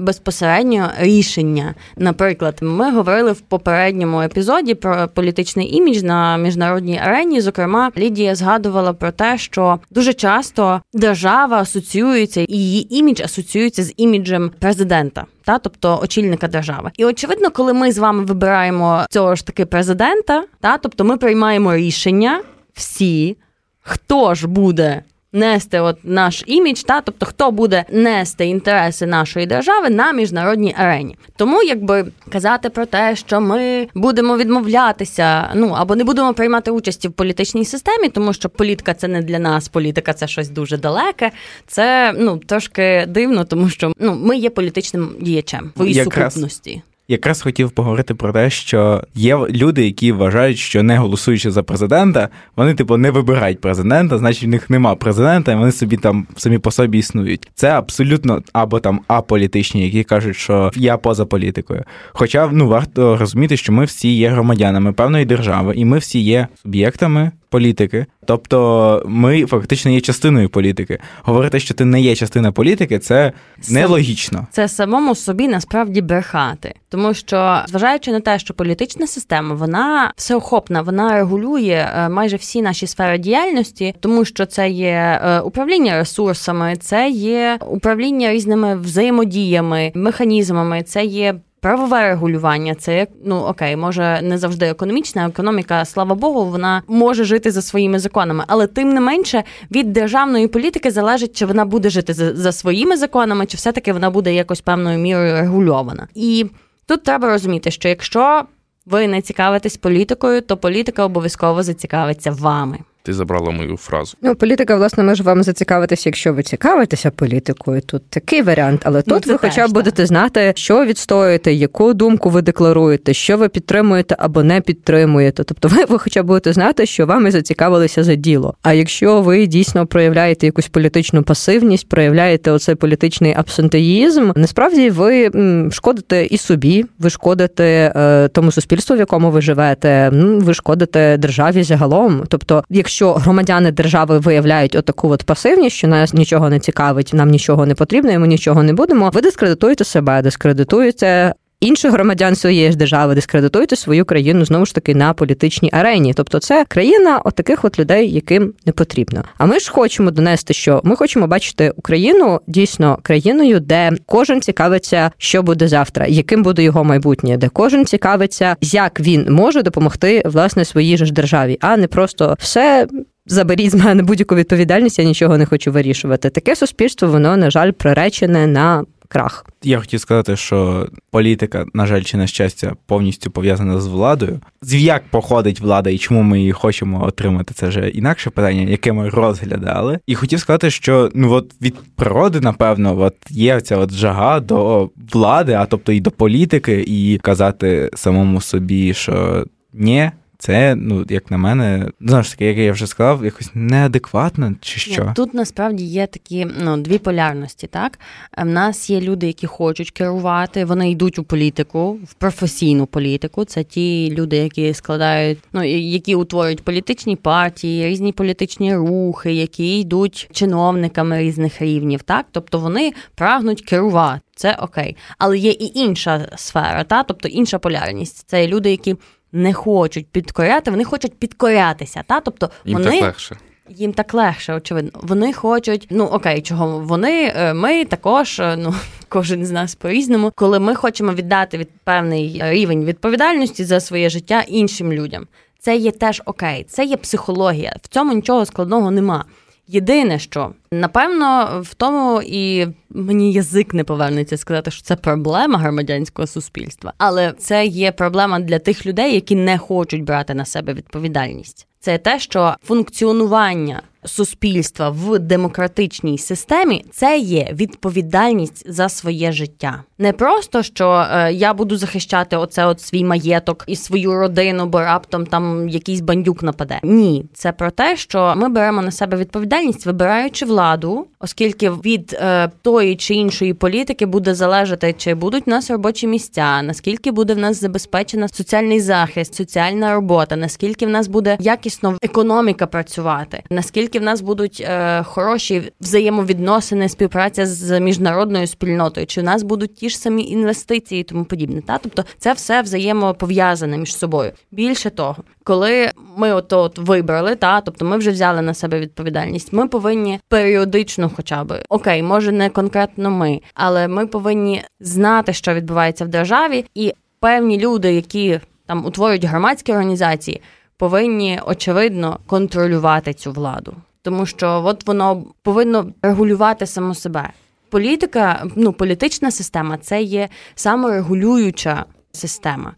безпосередньо 0.01 0.91
рішення. 0.99 1.75
Наприклад, 1.97 2.57
ми 2.61 2.91
говорили 2.91 3.31
в 3.31 3.41
попередньому 3.41 4.21
епізоді 4.21 4.75
про 4.75 5.07
політичний 5.13 5.75
імідж 5.75 6.03
на 6.03 6.37
міжнародній 6.37 6.99
арені. 6.99 7.41
Зокрема, 7.41 7.91
Лідія 7.97 8.35
згадувала 8.35 8.93
про 8.93 9.11
те, 9.11 9.37
що 9.37 9.79
дуже 9.91 10.13
часто 10.13 10.81
держава 10.93 11.57
асоціюється 11.57 12.41
і 12.41 12.57
її 12.57 12.97
імідж 12.97 13.21
асоціюється 13.21 13.83
з 13.83 13.93
іміджем 13.97 14.51
президента. 14.59 15.25
Та, 15.45 15.59
тобто 15.59 15.99
очільника 16.03 16.47
держави, 16.47 16.91
і 16.97 17.05
очевидно, 17.05 17.51
коли 17.51 17.73
ми 17.73 17.91
з 17.91 17.97
вами 17.97 18.23
вибираємо 18.23 19.05
цього 19.09 19.35
ж 19.35 19.45
таки 19.45 19.65
президента, 19.65 20.43
та 20.59 20.77
тобто 20.77 21.03
ми 21.03 21.17
приймаємо 21.17 21.75
рішення 21.75 22.41
всі, 22.73 23.37
хто 23.81 24.35
ж 24.35 24.47
буде 24.47 25.03
нести 25.33 25.79
от 25.79 25.97
наш 26.03 26.43
імідж, 26.45 26.81
та 26.81 27.01
тобто 27.01 27.25
хто 27.25 27.51
буде 27.51 27.85
нести 27.91 28.45
інтереси 28.45 29.05
нашої 29.05 29.45
держави 29.45 29.89
на 29.89 30.11
міжнародній 30.11 30.75
арені. 30.77 31.17
Тому 31.35 31.63
якби 31.63 32.05
казати 32.29 32.69
про 32.69 32.85
те, 32.85 33.15
що 33.15 33.41
ми 33.41 33.87
будемо 33.93 34.37
відмовлятися, 34.37 35.51
ну 35.55 35.67
або 35.67 35.95
не 35.95 36.03
будемо 36.03 36.33
приймати 36.33 36.71
участі 36.71 37.07
в 37.07 37.11
політичній 37.11 37.65
системі, 37.65 38.09
тому 38.09 38.33
що 38.33 38.49
політика 38.49 38.93
це 38.93 39.07
не 39.07 39.21
для 39.21 39.39
нас, 39.39 39.67
політика 39.67 40.13
це 40.13 40.27
щось 40.27 40.49
дуже 40.49 40.77
далеке. 40.77 41.31
Це 41.67 42.13
ну 42.17 42.37
трошки 42.37 43.05
дивно, 43.07 43.45
тому 43.45 43.69
що 43.69 43.93
ну 43.99 44.15
ми 44.15 44.37
є 44.37 44.49
політичним 44.49 45.15
діячем 45.21 45.71
в 45.75 45.87
Якраз... 45.87 46.33
сукупності. 46.33 46.81
Якраз 47.09 47.41
хотів 47.41 47.71
поговорити 47.71 48.13
про 48.15 48.33
те, 48.33 48.49
що 48.49 49.03
є 49.15 49.37
люди, 49.37 49.85
які 49.85 50.11
вважають, 50.11 50.57
що 50.57 50.83
не 50.83 50.97
голосуючи 50.97 51.51
за 51.51 51.63
президента, 51.63 52.29
вони 52.55 52.73
типу 52.73 52.97
не 52.97 53.11
вибирають 53.11 53.61
президента, 53.61 54.17
значить 54.17 54.43
в 54.43 54.47
них 54.47 54.69
нема 54.69 54.95
президента, 54.95 55.51
і 55.51 55.55
вони 55.55 55.71
собі 55.71 55.97
там 55.97 56.27
самі 56.35 56.57
по 56.57 56.71
собі 56.71 56.97
існують. 56.97 57.49
Це 57.55 57.69
абсолютно 57.69 58.41
або 58.53 58.79
там 58.79 59.01
аполітичні, 59.07 59.85
які 59.85 60.03
кажуть, 60.03 60.35
що 60.35 60.71
я 60.75 60.97
поза 60.97 61.25
політикою. 61.25 61.83
Хоча 62.13 62.49
ну 62.51 62.67
варто 62.67 63.17
розуміти, 63.17 63.57
що 63.57 63.73
ми 63.73 63.85
всі 63.85 64.15
є 64.15 64.29
громадянами 64.29 64.93
певної 64.93 65.25
держави, 65.25 65.73
і 65.75 65.85
ми 65.85 65.97
всі 65.97 66.19
є 66.19 66.47
суб'єктами 66.61 67.31
політики. 67.49 68.05
Тобто 68.25 69.03
ми 69.05 69.45
фактично 69.45 69.91
є 69.91 70.01
частиною 70.01 70.49
політики. 70.49 70.99
Говорити, 71.23 71.59
що 71.59 71.73
ти 71.73 71.85
не 71.85 72.01
є 72.01 72.15
частина 72.15 72.51
політики, 72.51 72.99
це 72.99 73.31
нелогічно. 73.69 74.47
Це 74.51 74.67
самому 74.67 75.15
собі 75.15 75.47
насправді 75.47 76.01
брехати, 76.01 76.73
тому 76.89 77.13
що 77.13 77.61
зважаючи 77.67 78.11
на 78.11 78.19
те, 78.19 78.39
що 78.39 78.53
політична 78.53 79.07
система 79.07 79.55
вона 79.55 80.13
всеохопна, 80.15 80.81
вона 80.81 81.13
регулює 81.13 81.89
е, 81.95 82.09
майже 82.09 82.35
всі 82.35 82.61
наші 82.61 82.87
сфери 82.87 83.17
діяльності, 83.17 83.95
тому 83.99 84.25
що 84.25 84.45
це 84.45 84.69
є 84.69 85.21
е, 85.23 85.39
управління 85.39 85.97
ресурсами, 85.97 86.75
це 86.79 87.09
є 87.09 87.59
управління 87.67 88.31
різними 88.31 88.75
взаємодіями, 88.75 89.91
механізмами, 89.95 90.83
це 90.83 91.05
є 91.05 91.35
правове 91.67 92.07
регулювання, 92.07 92.75
це 92.75 92.97
як 92.97 93.09
ну 93.25 93.35
окей, 93.35 93.75
може 93.75 94.19
не 94.23 94.37
завжди 94.37 94.65
економічна 94.65 95.27
економіка, 95.27 95.85
слава 95.85 96.15
Богу, 96.15 96.45
вона 96.45 96.81
може 96.87 97.23
жити 97.23 97.51
за 97.51 97.61
своїми 97.61 97.99
законами, 97.99 98.43
але 98.47 98.67
тим 98.67 98.89
не 98.89 98.99
менше 98.99 99.43
від 99.71 99.93
державної 99.93 100.47
політики 100.47 100.91
залежить, 100.91 101.37
чи 101.37 101.45
вона 101.45 101.65
буде 101.65 101.89
жити 101.89 102.13
за, 102.13 102.51
своїми 102.51 102.97
законами, 102.97 103.45
чи 103.45 103.57
все 103.57 103.71
таки 103.71 103.93
вона 103.93 104.09
буде 104.09 104.33
якось 104.33 104.61
певною 104.61 104.99
мірою 104.99 105.33
регульована. 105.33 106.07
І 106.15 106.45
тут 106.85 107.03
треба 107.03 107.29
розуміти, 107.29 107.71
що 107.71 107.89
якщо 107.89 108.43
ви 108.85 109.07
не 109.07 109.21
цікавитесь 109.21 109.77
політикою, 109.77 110.41
то 110.41 110.57
політика 110.57 111.03
обов'язково 111.03 111.63
зацікавиться 111.63 112.31
вами. 112.31 112.77
Ти 113.07 113.13
забрала 113.13 113.51
мою 113.51 113.77
фразу. 113.77 114.17
Ну, 114.21 114.35
політика, 114.35 114.75
власне, 114.75 115.03
може 115.03 115.23
вам 115.23 115.43
зацікавитися, 115.43 116.09
якщо 116.09 116.33
ви 116.33 116.43
цікавитеся 116.43 117.11
політикою. 117.11 117.81
Тут 117.81 118.09
такий 118.09 118.41
варіант, 118.41 118.81
але 118.83 119.03
Ну, 119.05 119.15
тут 119.15 119.25
це 119.25 119.31
ви 119.31 119.37
хоча 119.37 119.61
теж, 119.61 119.71
б 119.71 119.73
будете 119.73 120.05
знати, 120.05 120.53
що 120.55 120.85
відстоюєте, 120.85 121.53
яку 121.53 121.93
думку 121.93 122.29
ви 122.29 122.41
декларуєте, 122.41 123.13
що 123.13 123.37
ви 123.37 123.49
підтримуєте 123.49 124.15
або 124.19 124.43
не 124.43 124.61
підтримуєте. 124.61 125.43
Тобто, 125.43 125.67
ви, 125.67 125.85
ви 125.89 125.99
хоча 125.99 126.23
б 126.23 126.25
будете 126.25 126.53
знати, 126.53 126.85
що 126.85 127.05
вами 127.05 127.31
зацікавилися 127.31 128.03
за 128.03 128.15
діло. 128.15 128.53
А 128.61 128.73
якщо 128.73 129.21
ви 129.21 129.47
дійсно 129.47 129.85
проявляєте 129.85 130.45
якусь 130.45 130.67
політичну 130.67 131.23
пасивність, 131.23 131.89
проявляєте 131.89 132.51
оцей 132.51 132.75
політичний 132.75 133.33
абсентеїзм, 133.37 134.31
насправді 134.35 134.89
ви 134.89 135.31
шкодите 135.71 136.25
і 136.25 136.37
собі, 136.37 136.85
ви 136.99 137.09
шкодите 137.09 137.93
е, 137.95 138.27
тому 138.27 138.51
суспільству, 138.51 138.95
в 138.95 138.99
якому 138.99 139.31
ви 139.31 139.41
живете. 139.41 140.09
Ви 140.13 140.53
шкодите 140.53 141.17
державі 141.17 141.63
загалом. 141.63 142.23
Тобто, 142.27 142.63
якщо 142.69 142.96
громадяни 143.05 143.71
держави 143.71 144.19
виявляють 144.19 144.75
отаку 144.75 145.09
от 145.09 145.23
пасивність, 145.23 145.75
що 145.75 145.87
нас 145.87 146.13
нічого 146.13 146.49
не 146.49 146.59
цікавить, 146.59 147.11
нам 147.13 147.29
нічого 147.29 147.65
не 147.65 147.75
потрібно, 147.75 148.11
і 148.11 148.17
ми 148.17 148.27
нічого 148.27 148.63
не 148.63 148.73
будемо. 148.73 149.09
Ви 149.09 149.21
дискредитуєте 149.21 149.83
себе, 149.83 150.21
дискредитуєте. 150.21 151.33
Інших 151.59 151.91
громадян 151.91 152.35
своєї 152.35 152.71
ж 152.71 152.77
держави 152.77 153.15
дискредитуєте 153.15 153.75
свою 153.75 154.05
країну 154.05 154.45
знову 154.45 154.65
ж 154.65 154.75
таки 154.75 154.95
на 154.95 155.13
політичній 155.13 155.69
арені. 155.73 156.13
Тобто, 156.13 156.39
це 156.39 156.65
країна 156.67 157.21
от 157.23 157.35
таких 157.35 157.65
от 157.65 157.79
людей, 157.79 158.11
яким 158.11 158.53
не 158.65 158.71
потрібно. 158.71 159.23
А 159.37 159.45
ми 159.45 159.59
ж 159.59 159.71
хочемо 159.71 160.11
донести, 160.11 160.53
що 160.53 160.81
ми 160.83 160.95
хочемо 160.95 161.27
бачити 161.27 161.73
Україну 161.75 162.41
дійсно 162.47 162.99
країною, 163.01 163.59
де 163.59 163.91
кожен 164.05 164.41
цікавиться, 164.41 165.11
що 165.17 165.43
буде 165.43 165.67
завтра, 165.67 166.05
яким 166.07 166.43
буде 166.43 166.63
його 166.63 166.83
майбутнє, 166.83 167.37
де 167.37 167.49
кожен 167.49 167.85
цікавиться, 167.85 168.55
як 168.61 168.99
він 168.99 169.27
може 169.29 169.63
допомогти 169.63 170.23
власне 170.25 170.65
своїй 170.65 170.97
ж 170.97 171.13
державі, 171.13 171.57
а 171.61 171.77
не 171.77 171.87
просто 171.87 172.35
все. 172.39 172.87
Заберіть 173.29 173.71
з 173.71 173.75
мене 173.75 174.03
будь-яку 174.03 174.35
відповідальність, 174.35 174.99
я 174.99 175.05
нічого 175.05 175.37
не 175.37 175.45
хочу 175.45 175.71
вирішувати. 175.71 176.29
Таке 176.29 176.55
суспільство, 176.55 177.07
воно, 177.07 177.37
на 177.37 177.51
жаль, 177.51 177.71
приречене 177.71 178.47
на 178.47 178.83
крах. 179.07 179.45
Я 179.63 179.79
хотів 179.79 179.99
сказати, 179.99 180.35
що 180.35 180.87
політика, 181.11 181.65
на 181.73 181.85
жаль, 181.85 182.01
чи 182.01 182.17
на 182.17 182.27
щастя, 182.27 182.73
повністю 182.85 183.31
пов'язана 183.31 183.81
з 183.81 183.87
владою. 183.87 184.39
З 184.61 184.75
як 184.75 185.03
походить 185.09 185.59
влада 185.59 185.89
і 185.89 185.97
чому 185.97 186.21
ми 186.21 186.39
її 186.39 186.51
хочемо 186.51 187.05
отримати, 187.05 187.53
це 187.53 187.67
вже 187.67 187.89
інакше 187.89 188.29
питання, 188.29 188.61
яке 188.61 188.93
ми 188.93 189.09
розглядали. 189.09 189.99
І 190.07 190.15
хотів 190.15 190.39
сказати, 190.39 190.69
що 190.69 191.11
ну 191.13 191.31
от 191.31 191.61
від 191.61 191.75
природи, 191.95 192.39
напевно, 192.39 192.99
от 192.99 193.15
є 193.29 193.61
ця 193.61 193.77
от 193.77 193.91
жага 193.91 194.39
до 194.39 194.89
влади, 195.13 195.53
а 195.53 195.65
тобто 195.65 195.91
і 195.91 195.99
до 195.99 196.11
політики, 196.11 196.85
і 196.87 197.17
казати 197.17 197.89
самому 197.93 198.41
собі, 198.41 198.93
що 198.93 199.45
ні. 199.73 200.11
Це, 200.39 200.75
ну, 200.75 201.05
як 201.09 201.31
на 201.31 201.37
мене, 201.37 201.91
знову 202.01 202.23
ж 202.23 202.31
таки, 202.31 202.45
як 202.45 202.57
я 202.57 202.71
вже 202.71 202.87
сказав, 202.87 203.25
якось 203.25 203.51
неадекватно 203.53 204.53
чи 204.61 204.79
що. 204.79 205.03
Ні, 205.03 205.09
Тут 205.15 205.33
насправді 205.33 205.83
є 205.83 206.07
такі 206.07 206.47
ну, 206.59 206.77
дві 206.77 206.97
полярності. 206.97 207.67
Так 207.67 207.99
в 208.37 208.45
нас 208.45 208.89
є 208.89 209.01
люди, 209.01 209.27
які 209.27 209.47
хочуть 209.47 209.91
керувати, 209.91 210.65
вони 210.65 210.91
йдуть 210.91 211.19
у 211.19 211.23
політику, 211.23 211.91
в 211.91 212.13
професійну 212.13 212.85
політику. 212.85 213.45
Це 213.45 213.63
ті 213.63 214.11
люди, 214.11 214.37
які 214.37 214.73
складають, 214.73 215.39
ну 215.53 215.63
які 215.63 216.15
утворюють 216.15 216.63
політичні 216.63 217.15
партії, 217.15 217.87
різні 217.87 218.11
політичні 218.11 218.75
рухи, 218.75 219.33
які 219.33 219.79
йдуть 219.79 220.29
чиновниками 220.31 221.19
різних 221.19 221.61
рівнів. 221.61 222.01
Так, 222.01 222.25
тобто 222.31 222.59
вони 222.59 222.93
прагнуть 223.15 223.61
керувати. 223.61 224.21
Це 224.35 224.57
окей, 224.59 224.95
але 225.17 225.37
є 225.37 225.51
і 225.51 225.79
інша 225.79 226.29
сфера, 226.35 226.83
та 226.83 227.03
тобто 227.03 227.27
інша 227.27 227.59
полярність. 227.59 228.29
Це 228.29 228.47
люди, 228.47 228.71
які 228.71 228.95
не 229.31 229.53
хочуть 229.53 230.07
підкоряти, 230.07 230.71
вони 230.71 230.83
хочуть 230.83 231.19
підкорятися. 231.19 232.03
Та? 232.07 232.19
Тобто 232.19 232.49
Їм 232.65 232.77
вони... 232.77 232.91
так 232.91 233.01
легше. 233.01 233.37
Їм 233.69 233.93
так 233.93 234.13
легше, 234.13 234.53
очевидно. 234.53 234.91
Вони 234.93 235.33
хочуть, 235.33 235.87
ну 235.89 236.05
окей, 236.05 236.41
чого 236.41 236.79
вони, 236.79 237.33
е, 237.35 237.53
ми 237.53 237.85
також, 237.85 238.39
е, 238.39 238.55
ну 238.57 238.75
кожен 239.09 239.45
з 239.45 239.51
нас 239.51 239.75
по-різному, 239.75 240.31
коли 240.35 240.59
ми 240.59 240.75
хочемо 240.75 241.13
віддати 241.13 241.57
від 241.57 241.69
певний 241.83 242.41
рівень 242.43 242.85
відповідальності 242.85 243.63
за 243.63 243.79
своє 243.79 244.09
життя 244.09 244.43
іншим 244.47 244.93
людям. 244.93 245.27
Це 245.59 245.77
є 245.77 245.91
теж 245.91 246.21
окей, 246.25 246.63
це 246.69 246.85
є 246.85 246.97
психологія. 246.97 247.75
В 247.83 247.87
цьому 247.87 248.13
нічого 248.13 248.45
складного 248.45 248.91
нема. 248.91 249.25
Єдине, 249.67 250.19
що 250.19 250.53
напевно 250.71 251.61
в 251.65 251.73
тому 251.73 252.21
і 252.25 252.67
мені 252.89 253.33
язик 253.33 253.73
не 253.73 253.83
повернеться 253.83 254.37
сказати, 254.37 254.71
що 254.71 254.81
це 254.81 254.95
проблема 254.95 255.59
громадянського 255.59 256.27
суспільства, 256.27 256.93
але 256.97 257.33
це 257.37 257.65
є 257.65 257.91
проблема 257.91 258.39
для 258.39 258.59
тих 258.59 258.85
людей, 258.85 259.13
які 259.13 259.35
не 259.35 259.57
хочуть 259.57 260.03
брати 260.03 260.33
на 260.33 260.45
себе 260.45 260.73
відповідальність. 260.73 261.67
Це 261.79 261.97
те, 261.97 262.19
що 262.19 262.55
функціонування 262.63 263.81
суспільства 264.07 264.89
в 264.89 265.19
демократичній 265.19 266.17
системі 266.17 266.85
це 266.91 267.17
є 267.17 267.49
відповідальність 267.53 268.71
за 268.71 268.89
своє 268.89 269.31
життя. 269.31 269.83
Не 269.97 270.13
просто 270.13 270.63
що 270.63 271.05
е, 271.11 271.33
я 271.33 271.53
буду 271.53 271.77
захищати 271.77 272.37
оце 272.37 272.65
от 272.65 272.81
свій 272.81 273.03
маєток 273.03 273.63
і 273.67 273.75
свою 273.75 274.13
родину, 274.13 274.65
бо 274.65 274.79
раптом 274.79 275.25
там 275.25 275.69
якийсь 275.69 276.01
бандюк 276.01 276.43
нападе. 276.43 276.79
Ні, 276.83 277.25
це 277.33 277.51
про 277.51 277.71
те, 277.71 277.97
що 277.97 278.33
ми 278.37 278.49
беремо 278.49 278.81
на 278.81 278.91
себе 278.91 279.17
відповідальність, 279.17 279.85
вибираючи 279.85 280.45
владу, 280.45 281.07
оскільки 281.19 281.69
від 281.69 282.17
е, 282.21 282.49
тої 282.61 282.95
чи 282.95 283.13
іншої 283.13 283.53
політики 283.53 284.05
буде 284.05 284.35
залежати, 284.35 284.93
чи 284.97 285.15
будуть 285.15 285.47
в 285.47 285.49
нас 285.49 285.71
робочі 285.71 286.07
місця, 286.07 286.61
наскільки 286.61 287.11
буде 287.11 287.33
в 287.33 287.37
нас 287.37 287.61
забезпечена 287.61 288.27
соціальний 288.27 288.79
захист, 288.79 289.35
соціальна 289.35 289.93
робота, 289.93 290.35
наскільки 290.35 290.85
в 290.85 290.89
нас 290.89 291.07
буде 291.07 291.37
якісно 291.39 291.97
економіка 292.01 292.67
працювати, 292.67 293.43
наскільки 293.49 293.96
в 293.99 294.03
нас 294.03 294.21
будуть 294.21 294.63
е, 294.65 295.03
хороші 295.03 295.71
взаємовідносини, 295.81 296.89
співпраця 296.89 297.45
з 297.45 297.79
міжнародною 297.79 298.47
спільнотою, 298.47 299.07
чи 299.07 299.21
в 299.21 299.23
нас 299.23 299.43
будуть 299.43 299.75
ті 299.75 299.89
ж 299.89 299.97
самі 299.97 300.23
інвестиції, 300.23 301.01
і 301.01 301.03
тому 301.03 301.25
подібне. 301.25 301.61
Та 301.61 301.77
тобто 301.77 302.05
це 302.17 302.33
все 302.33 302.61
взаємопов'язане 302.61 303.77
між 303.77 303.97
собою. 303.97 304.31
Більше 304.51 304.89
того, 304.89 305.15
коли 305.43 305.91
ми 306.17 306.33
от, 306.33 306.53
от 306.53 306.77
вибрали, 306.77 307.35
та 307.35 307.61
тобто 307.61 307.85
ми 307.85 307.97
вже 307.97 308.11
взяли 308.11 308.41
на 308.41 308.53
себе 308.53 308.79
відповідальність. 308.79 309.53
Ми 309.53 309.67
повинні 309.67 310.19
періодично, 310.27 311.11
хоча 311.15 311.43
б 311.43 311.63
окей, 311.69 312.03
може 312.03 312.31
не 312.31 312.49
конкретно 312.49 313.11
ми, 313.11 313.41
але 313.53 313.87
ми 313.87 314.07
повинні 314.07 314.63
знати, 314.79 315.33
що 315.33 315.53
відбувається 315.53 316.05
в 316.05 316.07
державі, 316.07 316.65
і 316.75 316.93
певні 317.19 317.59
люди, 317.59 317.93
які 317.93 318.39
там 318.65 318.85
утворюють 318.85 319.25
громадські 319.25 319.71
організації, 319.71 320.41
повинні 320.77 321.39
очевидно 321.45 322.19
контролювати 322.27 323.13
цю 323.13 323.31
владу, 323.31 323.75
тому 324.07 324.25
що 324.25 324.61
от 324.65 324.87
воно 324.87 325.23
повинно 325.41 325.91
регулювати 326.01 326.65
само 326.65 326.95
себе. 326.95 327.29
Політика, 327.69 328.45
ну 328.55 328.73
політична 328.73 329.31
система 329.31 329.77
це 329.77 330.01
є 330.01 330.29
саморегулююча 330.55 331.85
система. 332.11 332.73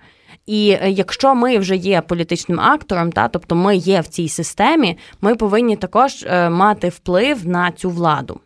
І 0.46 0.78
е, 0.82 0.90
якщо 0.90 1.36
ми 1.36 1.58
вже 1.58 1.76
є 1.76 2.02
політичним 2.02 2.60
актором, 2.60 3.12
та 3.12 3.28
тобто 3.28 3.56
ми 3.56 3.76
є 3.76 4.02
в 4.02 4.08
цій 4.08 4.30
системі, 4.30 4.98
ми 5.22 5.36
повинні 5.36 5.76
також 5.76 6.24
е, 6.24 6.50
мати 6.50 6.90
вплив 6.90 7.48
на 7.48 7.72
цю 7.72 7.90
владу. 7.90 8.40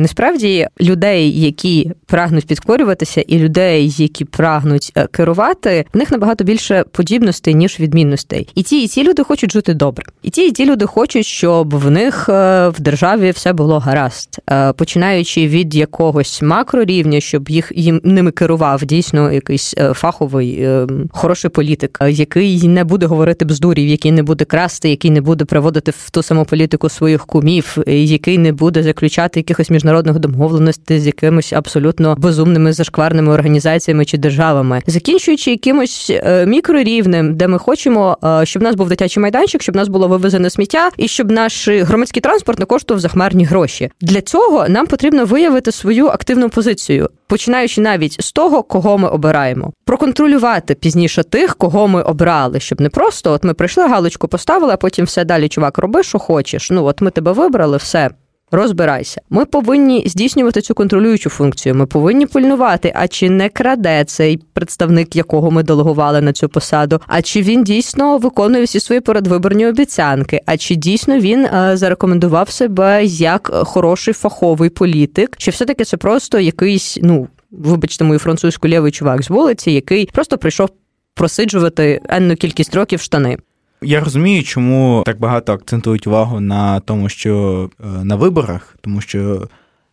Насправді 0.00 0.66
людей, 0.80 1.40
які 1.40 1.92
прагнуть 2.06 2.46
підкорюватися, 2.46 3.20
і 3.20 3.38
людей, 3.38 3.94
які 3.96 4.24
прагнуть 4.24 4.92
е, 4.96 5.06
керувати, 5.06 5.84
в 5.94 5.96
них 5.96 6.10
набагато 6.10 6.44
більше 6.44 6.84
подібностей 6.92 7.54
ніж 7.54 7.80
відмінностей. 7.80 8.48
І 8.54 8.62
ті, 8.62 8.84
і 8.84 8.88
ті 8.88 9.04
люди 9.04 9.22
хочуть 9.24 9.52
жити 9.52 9.74
добре. 9.74 10.04
І 10.22 10.30
ті, 10.30 10.48
і 10.48 10.52
ті 10.52 10.66
люди 10.66 10.86
хочуть, 10.86 11.26
щоб 11.26 11.74
в 11.74 11.90
них 11.90 12.28
е, 12.28 12.68
в 12.68 12.80
державі 12.80 13.30
все 13.30 13.52
було 13.52 13.78
гаразд, 13.78 14.38
е, 14.50 14.72
починаючи 14.72 15.48
від 15.48 15.74
якогось 15.74 16.42
макрорівня, 16.42 17.20
щоб 17.20 17.48
їх 17.48 17.72
їм 17.74 18.00
ними 18.04 18.30
керував 18.30 18.84
дійсно 18.84 19.32
якийсь 19.32 19.74
фаховий 19.94 20.68
хороший 21.10 21.50
політик, 21.50 21.98
який 22.08 22.68
не 22.68 22.84
буде 22.84 23.06
говорити 23.06 23.44
бздурів, 23.44 23.86
який 23.86 24.12
не 24.12 24.22
буде 24.22 24.44
красти, 24.44 24.90
який 24.90 25.10
не 25.10 25.20
буде 25.20 25.44
приводити 25.44 25.90
в 25.90 26.10
ту 26.10 26.22
саму 26.22 26.44
політику 26.44 26.88
своїх 26.88 27.26
кумів, 27.26 27.76
який 27.86 28.38
не 28.38 28.52
буде 28.52 28.82
заключати 28.82 29.40
якихось 29.40 29.70
міжнародних 29.70 29.89
домовленостей 30.02 31.00
з 31.00 31.06
якимись 31.06 31.52
абсолютно 31.52 32.14
безумними 32.18 32.72
зашкварними 32.72 33.32
організаціями 33.32 34.04
чи 34.04 34.18
державами, 34.18 34.82
закінчуючи 34.86 35.50
якимось 35.50 36.10
е, 36.10 36.46
мікрорівнем, 36.46 37.36
де 37.36 37.48
ми 37.48 37.58
хочемо, 37.58 38.18
е, 38.24 38.46
щоб 38.46 38.62
в 38.62 38.64
нас 38.64 38.74
був 38.74 38.88
дитячий 38.88 39.20
майданчик, 39.20 39.62
щоб 39.62 39.74
в 39.74 39.76
нас 39.76 39.88
було 39.88 40.08
вивезене 40.08 40.50
сміття, 40.50 40.90
і 40.96 41.08
щоб 41.08 41.30
наш 41.30 41.68
громадський 41.68 42.22
транспорт 42.22 42.58
не 42.58 42.64
коштував 42.64 43.00
захмарні 43.00 43.44
гроші. 43.44 43.90
Для 44.00 44.20
цього 44.20 44.68
нам 44.68 44.86
потрібно 44.86 45.24
виявити 45.24 45.72
свою 45.72 46.06
активну 46.06 46.48
позицію. 46.48 47.08
Починаючи 47.26 47.80
навіть 47.80 48.16
з 48.20 48.32
того, 48.32 48.62
кого 48.62 48.98
ми 48.98 49.08
обираємо, 49.08 49.72
проконтролювати 49.84 50.74
пізніше 50.74 51.22
тих, 51.22 51.56
кого 51.56 51.88
ми 51.88 52.02
обрали, 52.02 52.60
щоб 52.60 52.80
не 52.80 52.88
просто 52.88 53.32
от 53.32 53.44
ми 53.44 53.54
прийшли, 53.54 53.88
галочку 53.88 54.28
поставили, 54.28 54.72
а 54.72 54.76
потім 54.76 55.04
все 55.04 55.24
далі, 55.24 55.48
чувак, 55.48 55.78
роби, 55.78 56.02
що 56.02 56.18
хочеш. 56.18 56.70
Ну 56.70 56.84
от 56.84 57.00
ми 57.00 57.10
тебе 57.10 57.32
вибрали, 57.32 57.76
все 57.76 58.10
Розбирайся, 58.52 59.20
ми 59.30 59.44
повинні 59.44 60.02
здійснювати 60.06 60.60
цю 60.60 60.74
контролюючу 60.74 61.30
функцію. 61.30 61.74
Ми 61.74 61.86
повинні 61.86 62.26
пильнувати, 62.26 62.92
а 62.96 63.08
чи 63.08 63.30
не 63.30 63.48
краде 63.48 64.04
цей 64.04 64.36
представник, 64.52 65.16
якого 65.16 65.50
ми 65.50 65.62
делегували 65.62 66.20
на 66.20 66.32
цю 66.32 66.48
посаду, 66.48 67.00
а 67.06 67.22
чи 67.22 67.42
він 67.42 67.64
дійсно 67.64 68.18
виконує 68.18 68.64
всі 68.64 68.80
свої 68.80 69.00
передвиборні 69.00 69.66
обіцянки, 69.66 70.40
а 70.46 70.56
чи 70.56 70.74
дійсно 70.74 71.18
він 71.18 71.44
е, 71.44 71.76
зарекомендував 71.76 72.50
себе 72.50 73.04
як 73.04 73.50
хороший 73.52 74.14
фаховий 74.14 74.70
політик, 74.70 75.36
чи 75.36 75.50
все 75.50 75.64
таки 75.64 75.84
це 75.84 75.96
просто 75.96 76.38
якийсь, 76.38 76.98
ну 77.02 77.28
вибачте, 77.50 78.04
мою 78.04 78.18
французьку 78.18 78.68
лівий 78.68 78.92
чувак 78.92 79.22
з 79.22 79.30
вулиці, 79.30 79.70
який 79.70 80.06
просто 80.06 80.38
прийшов 80.38 80.68
просиджувати 81.14 82.00
енну 82.08 82.36
кількість 82.36 82.74
років 82.74 83.00
штани. 83.00 83.38
Я 83.82 84.00
розумію, 84.00 84.42
чому 84.42 85.02
так 85.06 85.18
багато 85.18 85.52
акцентують 85.52 86.06
увагу 86.06 86.40
на 86.40 86.80
тому, 86.80 87.08
що 87.08 87.70
е, 87.80 88.04
на 88.04 88.16
виборах, 88.16 88.76
тому 88.80 89.00
що 89.00 89.48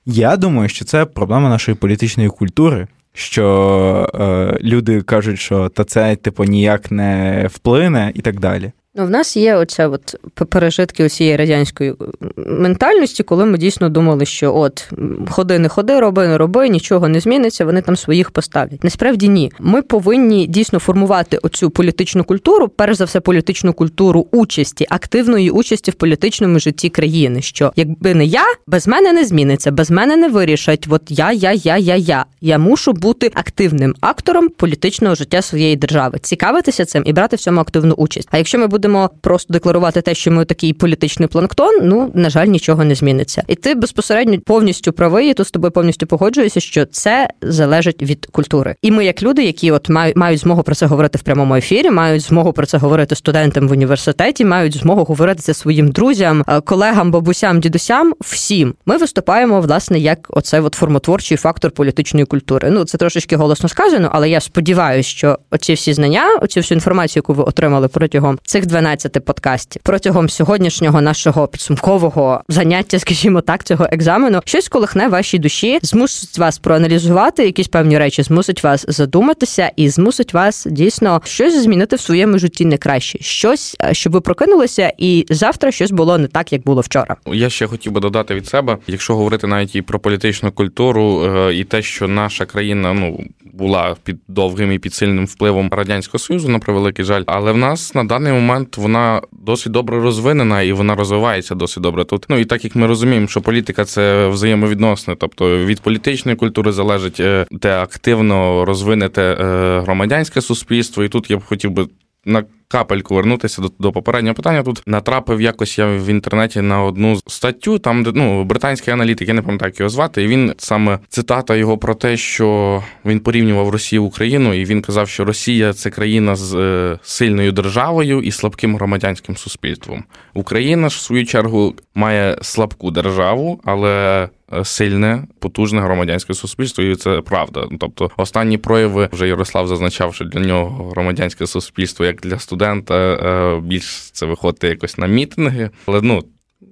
я 0.05 0.37
думаю, 0.37 0.69
що 0.69 0.85
це 0.85 1.05
проблема 1.05 1.49
нашої 1.49 1.77
політичної 1.77 2.29
культури. 2.29 2.87
Що 3.13 4.09
е, 4.13 4.59
люди 4.61 5.01
кажуть, 5.01 5.39
що 5.39 5.69
та 5.69 5.83
це 5.83 6.15
типу 6.15 6.43
ніяк 6.43 6.91
не 6.91 7.47
вплине, 7.51 8.11
і 8.15 8.21
так 8.21 8.39
далі. 8.39 8.71
Ну, 8.99 9.05
в 9.05 9.09
нас 9.09 9.37
є 9.37 9.55
оця 9.55 9.87
от 9.87 10.15
пережитки 10.49 11.05
усієї 11.05 11.35
радянської 11.35 11.93
ментальності, 12.35 13.23
коли 13.23 13.45
ми 13.45 13.57
дійсно 13.57 13.89
думали, 13.89 14.25
що 14.25 14.55
от 14.55 14.89
ходи, 15.29 15.59
не 15.59 15.69
ходи, 15.69 15.99
роби, 15.99 16.27
не 16.27 16.37
роби, 16.37 16.69
нічого 16.69 17.07
не 17.07 17.19
зміниться, 17.19 17.65
вони 17.65 17.81
там 17.81 17.95
своїх 17.95 18.31
поставлять. 18.31 18.83
Насправді 18.83 19.29
ні. 19.29 19.51
Ми 19.59 19.81
повинні 19.81 20.47
дійсно 20.47 20.79
формувати 20.79 21.37
оцю 21.37 21.69
політичну 21.69 22.23
культуру, 22.23 22.67
перш 22.67 22.97
за 22.97 23.05
все, 23.05 23.19
політичну 23.19 23.73
культуру 23.73 24.27
участі, 24.31 24.85
активної 24.89 25.49
участі 25.49 25.91
в 25.91 25.93
політичному 25.93 26.59
житті 26.59 26.89
країни. 26.89 27.41
Що 27.41 27.73
якби 27.75 28.13
не 28.13 28.25
я, 28.25 28.45
без 28.67 28.87
мене 28.87 29.13
не 29.13 29.25
зміниться, 29.25 29.71
без 29.71 29.91
мене 29.91 30.17
не 30.17 30.29
вирішать. 30.29 30.87
От 30.89 31.01
я, 31.09 31.31
я, 31.31 31.53
я, 31.53 31.77
я, 31.77 31.95
я. 31.95 32.25
Я 32.41 32.57
мушу 32.57 32.93
бути 32.93 33.31
активним 33.33 33.95
актором 34.01 34.49
політичного 34.49 35.15
життя 35.15 35.41
своєї 35.41 35.75
держави, 35.75 36.19
цікавитися 36.21 36.85
цим 36.85 37.03
і 37.05 37.13
брати 37.13 37.35
в 37.35 37.39
цьому 37.39 37.61
активну 37.61 37.93
участь. 37.93 38.27
А 38.31 38.37
якщо 38.37 38.59
ми 38.59 38.67
будемо 38.67 38.86
будемо 38.87 39.09
просто 39.21 39.53
декларувати 39.53 40.01
те, 40.01 40.15
що 40.15 40.31
ми 40.31 40.45
такий 40.45 40.73
політичний 40.73 41.27
планктон, 41.27 41.79
ну 41.83 42.11
на 42.13 42.29
жаль, 42.29 42.47
нічого 42.47 42.83
не 42.83 42.95
зміниться. 42.95 43.43
І 43.47 43.55
ти 43.55 43.75
безпосередньо 43.75 44.39
повністю 44.45 44.93
правий, 44.93 45.29
і 45.29 45.33
тут 45.33 45.47
з 45.47 45.51
тобою 45.51 45.71
повністю 45.71 46.07
погоджуюся, 46.07 46.59
що 46.59 46.85
це 46.85 47.29
залежить 47.41 48.03
від 48.03 48.25
культури. 48.25 48.75
І 48.81 48.91
ми, 48.91 49.05
як 49.05 49.23
люди, 49.23 49.43
які 49.43 49.71
от 49.71 49.89
мають 49.89 50.15
мають 50.15 50.39
змогу 50.39 50.63
про 50.63 50.75
це 50.75 50.85
говорити 50.85 51.17
в 51.17 51.21
прямому 51.21 51.55
ефірі, 51.55 51.91
мають 51.91 52.21
змогу 52.21 52.53
про 52.53 52.65
це 52.65 52.77
говорити 52.77 53.15
студентам 53.15 53.67
в 53.67 53.71
університеті, 53.71 54.45
мають 54.45 54.77
змогу 54.77 55.03
говорити 55.03 55.41
це 55.41 55.53
своїм 55.53 55.91
друзям, 55.91 56.43
е, 56.47 56.61
колегам, 56.61 57.11
бабусям, 57.11 57.59
дідусям. 57.59 58.13
Всім 58.21 58.73
ми 58.85 58.97
виступаємо 58.97 59.61
власне 59.61 59.99
як 59.99 60.27
оцей 60.29 60.59
от 60.59 60.75
формотворчий 60.75 61.37
фактор 61.37 61.71
політичної 61.71 62.25
культури. 62.25 62.69
Ну 62.71 62.85
це 62.85 62.97
трошечки 62.97 63.35
голосно 63.35 63.69
сказано, 63.69 64.09
але 64.11 64.29
я 64.29 64.41
сподіваюся, 64.41 65.09
що 65.09 65.39
оці 65.51 65.73
всі 65.73 65.93
знання, 65.93 66.37
оці 66.41 66.59
всю 66.59 66.75
інформацію, 66.75 67.21
яку 67.21 67.33
ви 67.33 67.43
отримали 67.43 67.87
протягом 67.87 68.39
цих 68.43 68.65
12 68.65 68.76
подкастів 69.19 69.81
протягом 69.83 70.29
сьогоднішнього 70.29 71.01
нашого 71.01 71.47
підсумкового 71.47 72.41
заняття, 72.49 72.99
скажімо 72.99 73.41
так, 73.41 73.63
цього 73.63 73.87
екзамену, 73.91 74.41
щось 74.45 74.67
колихне 74.67 75.07
вашій 75.07 75.39
душі, 75.39 75.79
змусить 75.81 76.37
вас 76.37 76.57
проаналізувати 76.57 77.45
якісь 77.45 77.67
певні 77.67 77.97
речі, 77.97 78.23
змусить 78.23 78.63
вас 78.63 78.85
задуматися 78.87 79.71
і 79.75 79.89
змусить 79.89 80.33
вас 80.33 80.67
дійсно 80.69 81.21
щось 81.25 81.63
змінити 81.63 81.95
в 81.95 81.99
своєму 81.99 82.37
житті 82.37 82.65
не 82.65 82.77
краще, 82.77 83.19
щось, 83.21 83.75
е, 83.83 83.93
щоб 83.93 84.13
ви 84.13 84.21
прокинулися, 84.21 84.93
і 84.97 85.25
завтра 85.29 85.71
щось 85.71 85.91
було 85.91 86.17
не 86.17 86.27
так, 86.27 86.53
як 86.53 86.63
було 86.63 86.81
вчора. 86.81 87.15
Я 87.25 87.49
ще 87.49 87.67
хотів 87.67 87.91
би 87.91 88.01
додати 88.01 88.35
від 88.35 88.47
себе, 88.47 88.77
якщо 88.87 89.15
говорити 89.15 89.47
навіть 89.47 89.75
і 89.75 89.81
про 89.81 89.99
політичну 89.99 90.51
культуру, 90.51 91.23
е, 91.23 91.53
і 91.53 91.63
те, 91.63 91.81
що 91.81 92.07
наша 92.07 92.45
країна 92.45 92.93
ну 92.93 93.19
була 93.53 93.95
під 94.03 94.17
довгим 94.27 94.71
і 94.71 94.79
під 94.79 94.93
сильним 94.93 95.25
впливом 95.25 95.69
радянського 95.71 96.19
союзу, 96.19 96.49
на 96.49 96.59
превеликий 96.59 97.05
жаль, 97.05 97.23
але 97.25 97.51
в 97.51 97.57
нас 97.57 97.95
на 97.95 98.03
даний 98.03 98.33
момент 98.33 98.56
вона 98.77 99.21
досить 99.31 99.71
добре 99.71 100.01
розвинена 100.01 100.61
і 100.61 100.71
вона 100.71 100.95
розвивається 100.95 101.55
досить 101.55 101.83
добре 101.83 102.05
тут. 102.05 102.25
Ну 102.29 102.37
і 102.37 102.45
так 102.45 102.63
як 102.63 102.75
ми 102.75 102.87
розуміємо, 102.87 103.27
що 103.27 103.41
політика 103.41 103.85
це 103.85 104.27
взаємовідносне, 104.27 105.15
тобто 105.19 105.57
від 105.57 105.81
політичної 105.81 106.37
культури 106.37 106.71
залежить 106.71 107.21
де 107.51 107.71
активно 107.71 108.65
розвинете 108.65 109.21
е, 109.21 109.79
громадянське 109.79 110.41
суспільство, 110.41 111.03
і 111.03 111.09
тут 111.09 111.31
я 111.31 111.37
б 111.37 111.43
хотів 111.43 111.71
би 111.71 111.87
на 112.27 112.43
капельку 112.67 113.15
вернутися 113.15 113.61
до 113.61 113.71
до 113.79 113.91
попереднього 113.91 114.35
питання. 114.35 114.63
Тут 114.63 114.83
натрапив 114.85 115.41
якось 115.41 115.77
я 115.77 115.87
в 115.87 116.09
інтернеті 116.09 116.61
на 116.61 116.83
одну 116.83 117.19
статтю, 117.27 117.79
там 117.79 118.03
де 118.03 118.11
ну 118.15 118.43
британський 118.43 118.93
аналітик, 118.93 119.27
я 119.27 119.33
не 119.33 119.41
пам'ятаю, 119.41 119.69
як 119.69 119.79
його 119.79 119.89
звати. 119.89 120.23
І 120.23 120.27
він 120.27 120.53
саме 120.57 120.99
цитата 121.09 121.55
його 121.55 121.77
про 121.77 121.95
те, 121.95 122.17
що 122.17 122.83
він 123.05 123.19
порівнював 123.19 123.69
Росію 123.69 124.03
Україну, 124.03 124.53
і 124.53 124.65
він 124.65 124.81
казав, 124.81 125.09
що 125.09 125.25
Росія 125.25 125.73
це 125.73 125.89
країна 125.89 126.35
з 126.35 126.55
е, 126.55 126.99
сильною 127.03 127.51
державою 127.51 128.21
і 128.21 128.31
слабким 128.31 128.75
громадянським 128.75 129.37
суспільством. 129.37 130.03
Україна 130.33 130.89
ж 130.89 130.97
в 130.97 131.01
свою 131.01 131.25
чергу 131.25 131.75
має 131.95 132.37
слабку 132.41 132.91
державу, 132.91 133.61
але 133.63 134.29
сильне, 134.63 135.23
потужне 135.39 135.81
громадянське 135.81 136.33
суспільство, 136.33 136.83
і 136.83 136.95
це 136.95 137.21
правда. 137.21 137.67
Тобто, 137.79 138.11
останні 138.17 138.57
прояви 138.57 139.09
вже 139.11 139.27
Ярослав 139.27 139.67
зазначав, 139.67 140.15
що 140.15 140.25
для 140.25 140.39
нього 140.39 140.89
громадянське 140.89 141.47
суспільство, 141.47 142.05
як 142.05 142.21
для 142.21 142.39
студента, 142.39 142.95
е, 142.95 143.61
більш 143.61 144.11
це 144.11 144.25
виходить 144.25 144.63
якось 144.63 144.97
на 144.97 145.07
мітинги, 145.07 145.69
але 145.85 146.01
ну. 146.01 146.23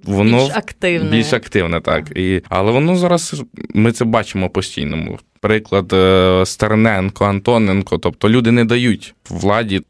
Воно 0.04 0.44
більш 0.44 0.56
активне, 0.56 1.10
більш 1.10 1.32
активне, 1.32 1.80
так 1.80 2.16
і 2.16 2.42
але 2.48 2.72
воно 2.72 2.96
зараз 2.96 3.42
ми 3.74 3.92
це 3.92 4.04
бачимо 4.04 4.50
постійно. 4.50 5.18
Приклад 5.40 5.92
е, 5.92 6.42
Стерненко, 6.46 7.24
Антоненко, 7.24 7.98
тобто 7.98 8.30
люди 8.30 8.50
не 8.52 8.64
дають 8.64 9.14
владі 9.30 9.82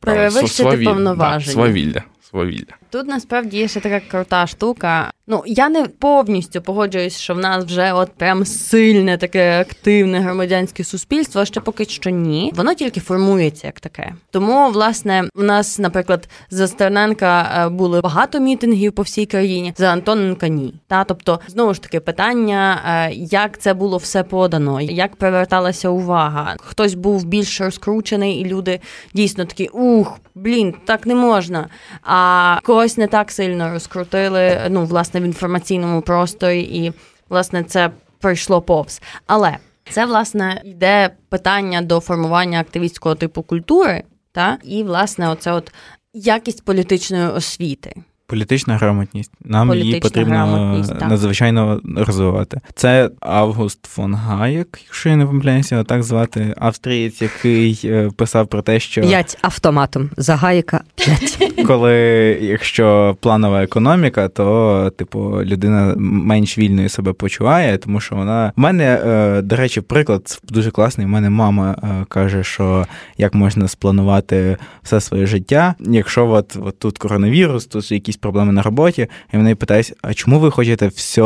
свавілля. 0.46 0.90
повноваження. 0.90 1.52
свавілля. 1.52 2.02
Свавілля. 2.30 2.76
Тут 2.96 3.08
насправді 3.08 3.58
є 3.58 3.68
ще 3.68 3.80
така 3.80 4.00
крута 4.00 4.46
штука. 4.46 5.10
Ну 5.28 5.42
я 5.46 5.68
не 5.68 5.84
повністю 5.84 6.62
погоджуюсь, 6.62 7.18
що 7.18 7.34
в 7.34 7.38
нас 7.38 7.64
вже 7.64 7.92
от 7.92 8.12
прям 8.12 8.44
сильне 8.44 9.18
таке 9.18 9.60
активне 9.60 10.20
громадянське 10.20 10.84
суспільство. 10.84 11.44
Ще 11.44 11.60
поки 11.60 11.84
що 11.84 12.10
ні. 12.10 12.52
Воно 12.54 12.74
тільки 12.74 13.00
формується 13.00 13.66
як 13.66 13.80
таке. 13.80 14.12
Тому, 14.30 14.70
власне, 14.70 15.24
у 15.34 15.42
нас, 15.42 15.78
наприклад, 15.78 16.28
за 16.50 16.68
Стерненка 16.68 17.64
е, 17.66 17.68
були 17.68 18.00
багато 18.00 18.40
мітингів 18.40 18.92
по 18.92 19.02
всій 19.02 19.26
країні, 19.26 19.74
за 19.76 19.92
Антоненка 19.92 20.48
ні. 20.48 20.74
Та 20.86 21.04
тобто, 21.04 21.40
знову 21.48 21.74
ж 21.74 21.82
таки, 21.82 22.00
питання, 22.00 22.82
е, 22.86 23.12
як 23.14 23.58
це 23.58 23.74
було 23.74 23.96
все 23.96 24.22
подано, 24.22 24.80
як 24.80 25.16
приверталася 25.16 25.88
увага. 25.88 26.54
Хтось 26.60 26.94
був 26.94 27.24
більш 27.24 27.60
розкручений, 27.60 28.40
і 28.40 28.44
люди 28.44 28.80
дійсно 29.14 29.44
такі 29.44 29.66
ух, 29.66 30.20
блін, 30.34 30.74
так 30.84 31.06
не 31.06 31.14
можна. 31.14 31.68
А 32.02 32.58
когось 32.62 32.85
не 32.96 33.06
так 33.06 33.30
сильно 33.30 33.70
розкрутили. 33.70 34.60
Ну, 34.70 34.84
власне, 34.84 35.20
в 35.20 35.24
інформаційному 35.24 36.00
просторі, 36.00 36.60
і 36.60 36.92
власне 37.28 37.64
це 37.64 37.90
пройшло 38.20 38.62
повз. 38.62 39.02
Але 39.26 39.56
це 39.90 40.06
власне 40.06 40.62
йде 40.64 41.10
питання 41.28 41.82
до 41.82 42.00
формування 42.00 42.60
активістського 42.60 43.14
типу 43.14 43.42
культури, 43.42 44.02
та 44.32 44.58
і 44.62 44.82
власне, 44.82 45.28
оце 45.28 45.52
от 45.52 45.72
якість 46.14 46.64
політичної 46.64 47.28
освіти. 47.28 47.94
Політична 48.28 48.76
грамотність. 48.76 49.32
Нам 49.44 49.68
Політична 49.68 49.88
її 49.88 50.00
потрібно 50.00 50.84
надзвичайно 51.00 51.80
розвивати. 51.96 52.60
Це 52.74 53.10
Август 53.20 53.86
фон 53.86 54.14
Гаєк, 54.14 54.78
якщо 54.84 55.08
я 55.08 55.16
не 55.16 55.26
помиляюся, 55.26 55.84
так 55.84 56.02
звати 56.02 56.54
австрієць, 56.58 57.22
який 57.22 57.80
е, 57.84 58.10
писав 58.16 58.46
про 58.46 58.62
те, 58.62 58.80
що 58.80 59.00
п'ять 59.00 59.38
автоматом 59.42 60.10
за 60.16 60.36
Гаєка. 60.36 60.80
Коли 61.66 61.94
якщо 62.42 63.16
планова 63.20 63.62
економіка, 63.62 64.28
то 64.28 64.92
типу 64.96 65.42
людина 65.42 65.94
менш 65.98 66.58
вільною 66.58 66.88
себе 66.88 67.12
почуває, 67.12 67.78
тому 67.78 68.00
що 68.00 68.16
вона 68.16 68.52
в 68.56 68.60
мене, 68.60 69.02
е, 69.06 69.42
до 69.42 69.56
речі, 69.56 69.80
приклад 69.80 70.40
дуже 70.48 70.70
класний. 70.70 71.06
У 71.06 71.10
мене 71.10 71.30
мама 71.30 71.76
е, 71.82 72.04
каже, 72.08 72.44
що 72.44 72.86
як 73.18 73.34
можна 73.34 73.68
спланувати 73.68 74.56
все 74.82 75.00
своє 75.00 75.26
життя, 75.26 75.74
якщо 75.80 76.28
от, 76.28 76.56
от 76.60 76.78
тут 76.78 76.98
коронавірус, 76.98 77.66
тут 77.66 77.92
якісь 77.92 78.15
якісь 78.16 78.22
проблеми 78.22 78.52
на 78.52 78.62
роботі, 78.62 79.08
і 79.34 79.36
вони 79.36 79.54
питають, 79.54 79.92
а 80.02 80.14
чому 80.14 80.38
ви 80.38 80.50
хочете 80.50 80.88
все 80.88 81.22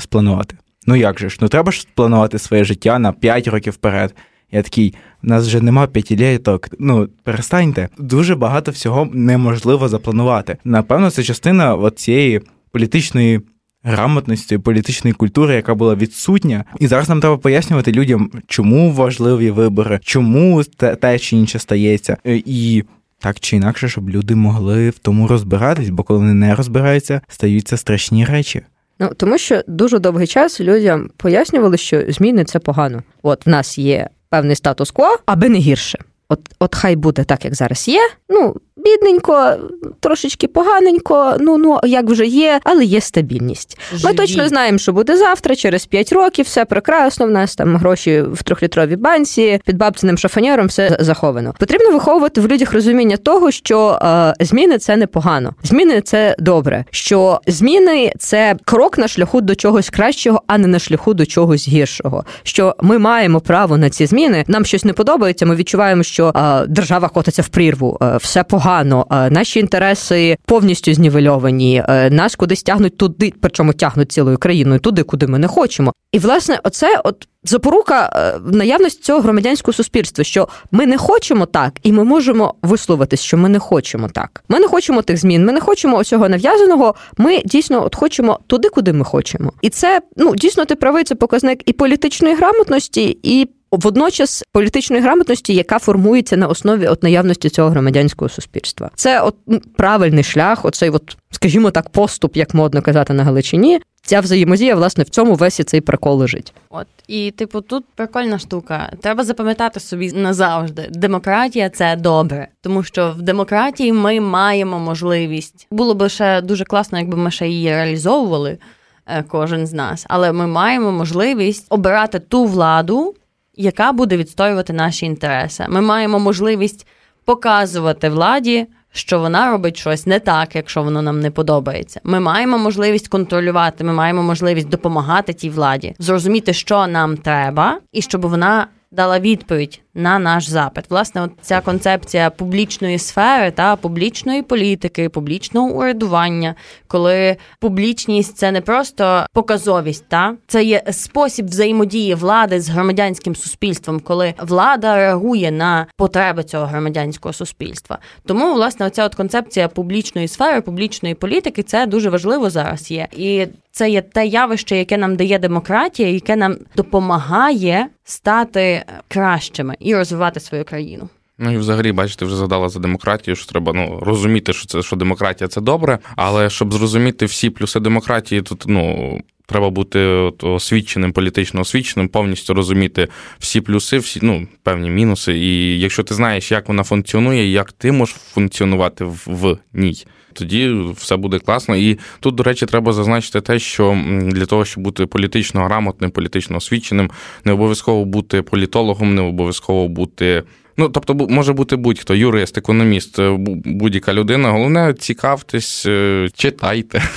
спланувати? 0.00 0.56
Ну 0.86 0.96
як 0.96 1.18
же 1.18 1.28
ж? 1.28 1.38
Ну 1.40 1.48
треба 1.48 1.72
ж 1.72 1.80
спланувати 1.80 2.38
своє 2.38 2.64
життя 2.64 2.98
на 2.98 3.12
5 3.12 3.48
років 3.48 3.72
вперед. 3.72 4.14
Я 4.52 4.62
такий, 4.62 4.94
у 5.24 5.26
нас 5.26 5.46
вже 5.46 5.60
нема 5.60 5.86
п'ятиліток, 5.86 6.68
ну 6.78 7.08
перестаньте. 7.24 7.88
Дуже 7.98 8.34
багато 8.34 8.70
всього 8.70 9.08
неможливо 9.12 9.88
запланувати. 9.88 10.56
Напевно, 10.64 11.10
це 11.10 11.22
частина 11.22 11.90
цієї 11.90 12.40
політичної 12.72 13.40
грамотності, 13.82 14.58
політичної 14.58 15.14
культури, 15.14 15.54
яка 15.54 15.74
була 15.74 15.94
відсутня. 15.94 16.64
І 16.80 16.86
зараз 16.86 17.08
нам 17.08 17.20
треба 17.20 17.36
пояснювати 17.36 17.92
людям, 17.92 18.30
чому 18.46 18.92
важливі 18.92 19.50
вибори, 19.50 20.00
чому 20.02 20.64
те 21.00 21.18
чи 21.18 21.36
інше 21.36 21.58
стається. 21.58 22.16
І 22.24 22.84
так 23.18 23.40
чи 23.40 23.56
інакше, 23.56 23.88
щоб 23.88 24.10
люди 24.10 24.34
могли 24.34 24.90
в 24.90 24.98
тому 24.98 25.28
розбиратись, 25.28 25.90
бо 25.90 26.02
коли 26.02 26.18
вони 26.18 26.34
не 26.34 26.54
розбираються, 26.54 27.20
стаються 27.28 27.76
страшні 27.76 28.24
речі. 28.24 28.62
Ну 28.98 29.10
тому 29.16 29.38
що 29.38 29.62
дуже 29.66 29.98
довгий 29.98 30.26
час 30.26 30.60
людям 30.60 31.10
пояснювали, 31.16 31.76
що 31.76 32.04
зміни 32.08 32.44
це 32.44 32.58
погано. 32.58 33.02
От 33.22 33.46
в 33.46 33.48
нас 33.48 33.78
є 33.78 34.08
певний 34.28 34.56
статус-кво, 34.56 35.16
аби 35.26 35.48
не 35.48 35.58
гірше. 35.58 35.98
От, 36.28 36.40
от 36.58 36.74
хай 36.74 36.96
буде 36.96 37.24
так, 37.24 37.44
як 37.44 37.54
зараз 37.54 37.88
є. 37.88 38.00
Ну 38.28 38.54
бідненько, 38.86 39.54
трошечки 40.00 40.48
поганенько, 40.48 41.36
ну 41.40 41.58
ну 41.58 41.80
як 41.84 42.10
вже 42.10 42.26
є, 42.26 42.60
але 42.64 42.84
є 42.84 43.00
стабільність. 43.00 43.78
Живі. 43.92 44.02
Ми 44.04 44.14
точно 44.14 44.48
знаємо, 44.48 44.78
що 44.78 44.92
буде 44.92 45.16
завтра, 45.16 45.56
через 45.56 45.86
5 45.86 46.12
років, 46.12 46.44
все 46.44 46.64
прекрасно. 46.64 47.26
В 47.26 47.30
нас 47.30 47.56
там 47.56 47.76
гроші 47.76 48.22
в 48.32 48.42
трьохлітровій 48.42 48.96
банці, 48.96 49.60
під 49.66 49.76
бабциним 49.76 50.18
шафаньором 50.18 50.66
все 50.66 50.96
заховано. 51.00 51.54
Потрібно 51.58 51.90
виховувати 51.90 52.40
в 52.40 52.48
людях 52.48 52.72
розуміння 52.72 53.16
того, 53.16 53.50
що 53.50 53.98
е, 54.02 54.44
зміни 54.44 54.78
це 54.78 54.96
непогано, 54.96 55.54
зміни 55.62 56.00
це 56.00 56.36
добре. 56.38 56.84
Що 56.90 57.40
зміни 57.46 58.12
це 58.18 58.56
крок 58.64 58.98
на 58.98 59.08
шляху 59.08 59.40
до 59.40 59.54
чогось 59.54 59.90
кращого, 59.90 60.42
а 60.46 60.58
не 60.58 60.68
на 60.68 60.78
шляху 60.78 61.14
до 61.14 61.26
чогось 61.26 61.68
гіршого. 61.68 62.24
Що 62.42 62.76
ми 62.80 62.98
маємо 62.98 63.40
право 63.40 63.78
на 63.78 63.90
ці 63.90 64.06
зміни. 64.06 64.44
Нам 64.48 64.64
щось 64.64 64.84
не 64.84 64.92
подобається. 64.92 65.46
Ми 65.46 65.56
відчуваємо, 65.56 66.02
що 66.02 66.15
е, 66.24 66.66
держава 66.68 67.08
котиться 67.08 67.42
в 67.42 67.48
прірву, 67.48 67.98
е, 68.02 68.16
все 68.16 68.44
погано 68.44 69.06
е, 69.10 69.30
наші 69.30 69.60
інтереси 69.60 70.36
повністю 70.44 70.94
знівельовані, 70.94 71.84
нас 72.10 72.36
кудись 72.36 72.62
тягнуть 72.62 72.96
туди, 72.96 73.32
причому 73.40 73.72
тягнуть 73.72 74.12
цілою 74.12 74.38
країною 74.38 74.80
туди, 74.80 75.02
куди 75.02 75.26
ми 75.26 75.38
не 75.38 75.48
хочемо. 75.48 75.92
І 76.12 76.18
власне, 76.18 76.60
оце 76.62 77.00
от 77.04 77.28
запорука 77.44 78.32
наявності 78.44 79.02
цього 79.02 79.20
громадянського 79.20 79.72
суспільства, 79.72 80.24
що 80.24 80.48
ми 80.70 80.86
не 80.86 80.98
хочемо 80.98 81.46
так, 81.46 81.72
і 81.82 81.92
ми 81.92 82.04
можемо 82.04 82.54
висловитись, 82.62 83.20
що 83.20 83.36
ми 83.36 83.48
не 83.48 83.58
хочемо 83.58 84.08
так. 84.08 84.44
Ми 84.48 84.58
не 84.58 84.68
хочемо 84.68 85.02
тих 85.02 85.16
змін, 85.16 85.44
ми 85.44 85.52
не 85.52 85.60
хочемо 85.60 85.96
оцього 85.96 86.28
нав'язаного. 86.28 86.94
Ми 87.16 87.42
дійсно 87.44 87.84
от 87.84 87.94
хочемо 87.94 88.38
туди, 88.46 88.68
куди 88.68 88.92
ми 88.92 89.04
хочемо. 89.04 89.52
І 89.62 89.68
це 89.68 90.00
ну 90.16 90.34
дійсно 90.34 90.64
ти 90.64 90.74
правий, 90.74 91.04
це 91.04 91.14
показник 91.14 91.62
і 91.66 91.72
політичної 91.72 92.34
грамотності, 92.34 93.18
і 93.22 93.48
водночас 93.70 94.44
політичної 94.52 95.02
грамотності, 95.02 95.54
яка 95.54 95.78
формується 95.78 96.36
на 96.36 96.46
основі 96.46 96.86
от 96.86 97.02
наявності 97.02 97.50
цього 97.50 97.70
громадянського 97.70 98.28
суспільства. 98.28 98.90
Це 98.94 99.20
от 99.20 99.36
правильний 99.76 100.24
шлях, 100.24 100.64
оцей, 100.64 100.90
от, 100.90 101.16
скажімо 101.30 101.70
так, 101.70 101.88
поступ, 101.88 102.36
як 102.36 102.54
модно 102.54 102.82
казати 102.82 103.12
на 103.12 103.24
Галичині. 103.24 103.80
Ця 104.02 104.20
взаємодія, 104.20 104.74
власне, 104.74 105.04
в 105.04 105.08
цьому 105.08 105.34
весь 105.34 105.60
цей 105.66 105.80
прикол 105.80 106.18
лежить. 106.18 106.52
От 106.70 106.86
і 107.08 107.30
типу, 107.30 107.60
тут 107.60 107.84
прикольна 107.94 108.38
штука. 108.38 108.92
Треба 109.02 109.24
запам'ятати 109.24 109.80
собі 109.80 110.12
назавжди. 110.12 110.88
Демократія 110.90 111.70
це 111.70 111.96
добре, 111.96 112.48
тому 112.60 112.82
що 112.82 113.10
в 113.18 113.22
демократії 113.22 113.92
ми 113.92 114.20
маємо 114.20 114.78
можливість. 114.78 115.66
Було 115.70 115.94
б 115.94 116.08
ще 116.08 116.40
дуже 116.40 116.64
класно, 116.64 116.98
якби 116.98 117.16
ми 117.16 117.30
ще 117.30 117.48
її 117.48 117.70
реалізовували, 117.70 118.58
е, 119.06 119.22
кожен 119.28 119.66
з 119.66 119.72
нас, 119.72 120.06
але 120.08 120.32
ми 120.32 120.46
маємо 120.46 120.92
можливість 120.92 121.66
обирати 121.70 122.18
ту 122.18 122.44
владу 122.44 123.14
яка 123.56 123.92
буде 123.92 124.16
відстоювати 124.16 124.72
наші 124.72 125.06
інтереси. 125.06 125.66
Ми 125.68 125.80
маємо 125.80 126.18
можливість 126.18 126.86
показувати 127.24 128.08
владі, 128.08 128.66
що 128.92 129.18
вона 129.18 129.50
робить 129.50 129.76
щось 129.76 130.06
не 130.06 130.20
так, 130.20 130.56
якщо 130.56 130.82
воно 130.82 131.02
нам 131.02 131.20
не 131.20 131.30
подобається. 131.30 132.00
Ми 132.04 132.20
маємо 132.20 132.58
можливість 132.58 133.08
контролювати, 133.08 133.84
ми 133.84 133.92
маємо 133.92 134.22
можливість 134.22 134.68
допомагати 134.68 135.32
тій 135.32 135.50
владі, 135.50 135.94
зрозуміти, 135.98 136.52
що 136.52 136.86
нам 136.86 137.16
треба, 137.16 137.78
і 137.92 138.02
щоб 138.02 138.26
вона 138.26 138.66
дала 138.90 139.18
відповідь 139.18 139.80
на 139.96 140.18
наш 140.18 140.48
запит. 140.48 140.84
Власне, 140.90 141.22
от 141.22 141.30
ця 141.42 141.60
концепція 141.60 142.30
публічної 142.30 142.98
сфери 142.98 143.50
та 143.50 143.76
публічної 143.76 144.42
політики, 144.42 145.08
публічного 145.08 145.68
урядування, 145.68 146.54
коли 146.86 147.36
публічність 147.60 148.36
це 148.36 148.52
не 148.52 148.60
просто 148.60 149.26
показовість, 149.32 150.04
та 150.08 150.34
це 150.46 150.64
є 150.64 150.82
спосіб 150.90 151.46
взаємодії 151.46 152.14
влади 152.14 152.60
з 152.60 152.68
громадянським 152.68 153.36
суспільством, 153.36 154.00
коли 154.00 154.34
влада 154.38 154.96
реагує 154.96 155.50
на 155.50 155.86
потреби 155.96 156.44
цього 156.44 156.66
громадянського 156.66 157.32
суспільства. 157.32 157.98
Тому, 158.26 158.54
власне, 158.54 158.86
оця 158.86 159.04
от 159.04 159.14
концепція 159.14 159.68
публічної 159.68 160.28
сфери, 160.28 160.60
публічної 160.60 161.14
політики 161.14 161.62
це 161.62 161.86
дуже 161.86 162.10
важливо 162.10 162.50
зараз 162.50 162.90
є. 162.90 163.08
І 163.16 163.46
це 163.76 163.90
є 163.90 164.02
те 164.02 164.26
явище, 164.26 164.76
яке 164.76 164.96
нам 164.96 165.16
дає 165.16 165.38
демократія, 165.38 166.08
яке 166.08 166.36
нам 166.36 166.56
допомагає 166.76 167.86
стати 168.04 168.84
кращими 169.08 169.76
і 169.86 169.94
розвивати 169.94 170.40
свою 170.40 170.64
країну. 170.64 171.08
Ну 171.38 171.52
і 171.52 171.56
взагалі, 171.56 171.92
бачите, 171.92 172.24
вже 172.24 172.36
задала 172.36 172.68
за 172.68 172.80
демократію, 172.80 173.36
що 173.36 173.46
треба 173.46 173.72
ну 173.72 174.00
розуміти, 174.02 174.52
що 174.52 174.66
це 174.66 174.82
що 174.82 174.96
демократія 174.96 175.48
це 175.48 175.60
добре, 175.60 175.98
але 176.16 176.50
щоб 176.50 176.72
зрозуміти 176.72 177.26
всі 177.26 177.50
плюси 177.50 177.80
демократії, 177.80 178.42
тут 178.42 178.64
ну. 178.66 179.20
Треба 179.48 179.70
бути 179.70 180.00
от, 180.00 180.44
освіченим, 180.44 181.12
політично 181.12 181.60
освіченим, 181.60 182.08
повністю 182.08 182.54
розуміти 182.54 183.08
всі 183.38 183.60
плюси, 183.60 183.98
всі 183.98 184.20
ну 184.22 184.46
певні 184.62 184.90
мінуси. 184.90 185.38
І 185.38 185.80
якщо 185.80 186.02
ти 186.02 186.14
знаєш, 186.14 186.52
як 186.52 186.68
вона 186.68 186.82
функціонує, 186.82 187.50
як 187.50 187.72
ти 187.72 187.92
можеш 187.92 188.14
функціонувати 188.14 189.04
в, 189.04 189.22
в 189.26 189.58
ній, 189.72 190.06
тоді 190.38 190.74
все 190.96 191.16
буде 191.16 191.38
класно. 191.38 191.76
І 191.76 191.98
тут, 192.20 192.34
до 192.34 192.42
речі, 192.42 192.66
треба 192.66 192.92
зазначити 192.92 193.40
те, 193.40 193.58
що 193.58 194.02
для 194.22 194.46
того, 194.46 194.64
щоб 194.64 194.84
бути 194.84 195.06
політично 195.06 195.64
грамотним, 195.64 196.10
політично 196.10 196.56
освіченим, 196.56 197.10
не 197.44 197.52
обов'язково 197.52 198.04
бути 198.04 198.42
політологом, 198.42 199.14
не 199.14 199.22
обов'язково 199.22 199.88
бути. 199.88 200.42
Ну, 200.78 200.88
тобто, 200.88 201.14
може 201.14 201.52
бути 201.52 201.76
будь-хто, 201.76 202.14
юрист, 202.14 202.58
економіст, 202.58 203.18
е, 203.18 203.36
будь-яка 203.64 204.12
людина. 204.12 204.50
Головне, 204.50 204.94
цікавтесь, 204.94 205.86
е, 205.86 206.28
читайте. 206.34 207.02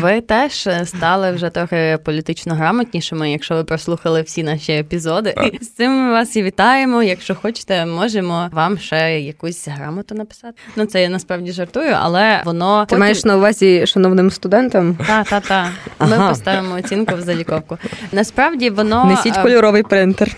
Ви 0.00 0.20
теж 0.20 0.68
стали 0.84 1.32
вже 1.32 1.50
трохи 1.50 1.98
політично 2.04 2.54
грамотнішими, 2.54 3.30
якщо 3.30 3.54
ви 3.54 3.64
прослухали 3.64 4.22
всі 4.22 4.42
наші 4.42 4.72
епізоди. 4.72 5.32
Так. 5.36 5.54
З 5.60 5.68
цим 5.68 5.92
ми 5.92 6.12
вас 6.12 6.36
і 6.36 6.42
вітаємо. 6.42 7.02
Якщо 7.02 7.34
хочете, 7.34 7.86
можемо 7.86 8.48
вам 8.52 8.78
ще 8.78 9.20
якусь 9.20 9.68
грамоту 9.68 10.14
написати. 10.14 10.54
Ну, 10.76 10.86
це 10.86 11.02
я 11.02 11.08
насправді 11.08 11.52
жартую, 11.52 11.96
але 12.00 12.42
воно 12.44 12.80
ти 12.80 12.86
потім... 12.86 13.00
маєш 13.00 13.24
на 13.24 13.36
увазі 13.36 13.86
шановним 13.86 14.30
студентам? 14.30 14.98
Так, 15.06 15.28
так, 15.28 15.46
так. 15.46 15.68
Ми 16.00 16.16
ага. 16.16 16.28
поставимо 16.28 16.74
оцінку 16.74 17.14
в 17.16 17.20
заліковку. 17.20 17.78
Насправді 18.12 18.70
воно 18.70 19.04
несіть 19.04 19.36
е, 19.36 19.42
кольоровий 19.42 19.82
принтер. 19.82 20.36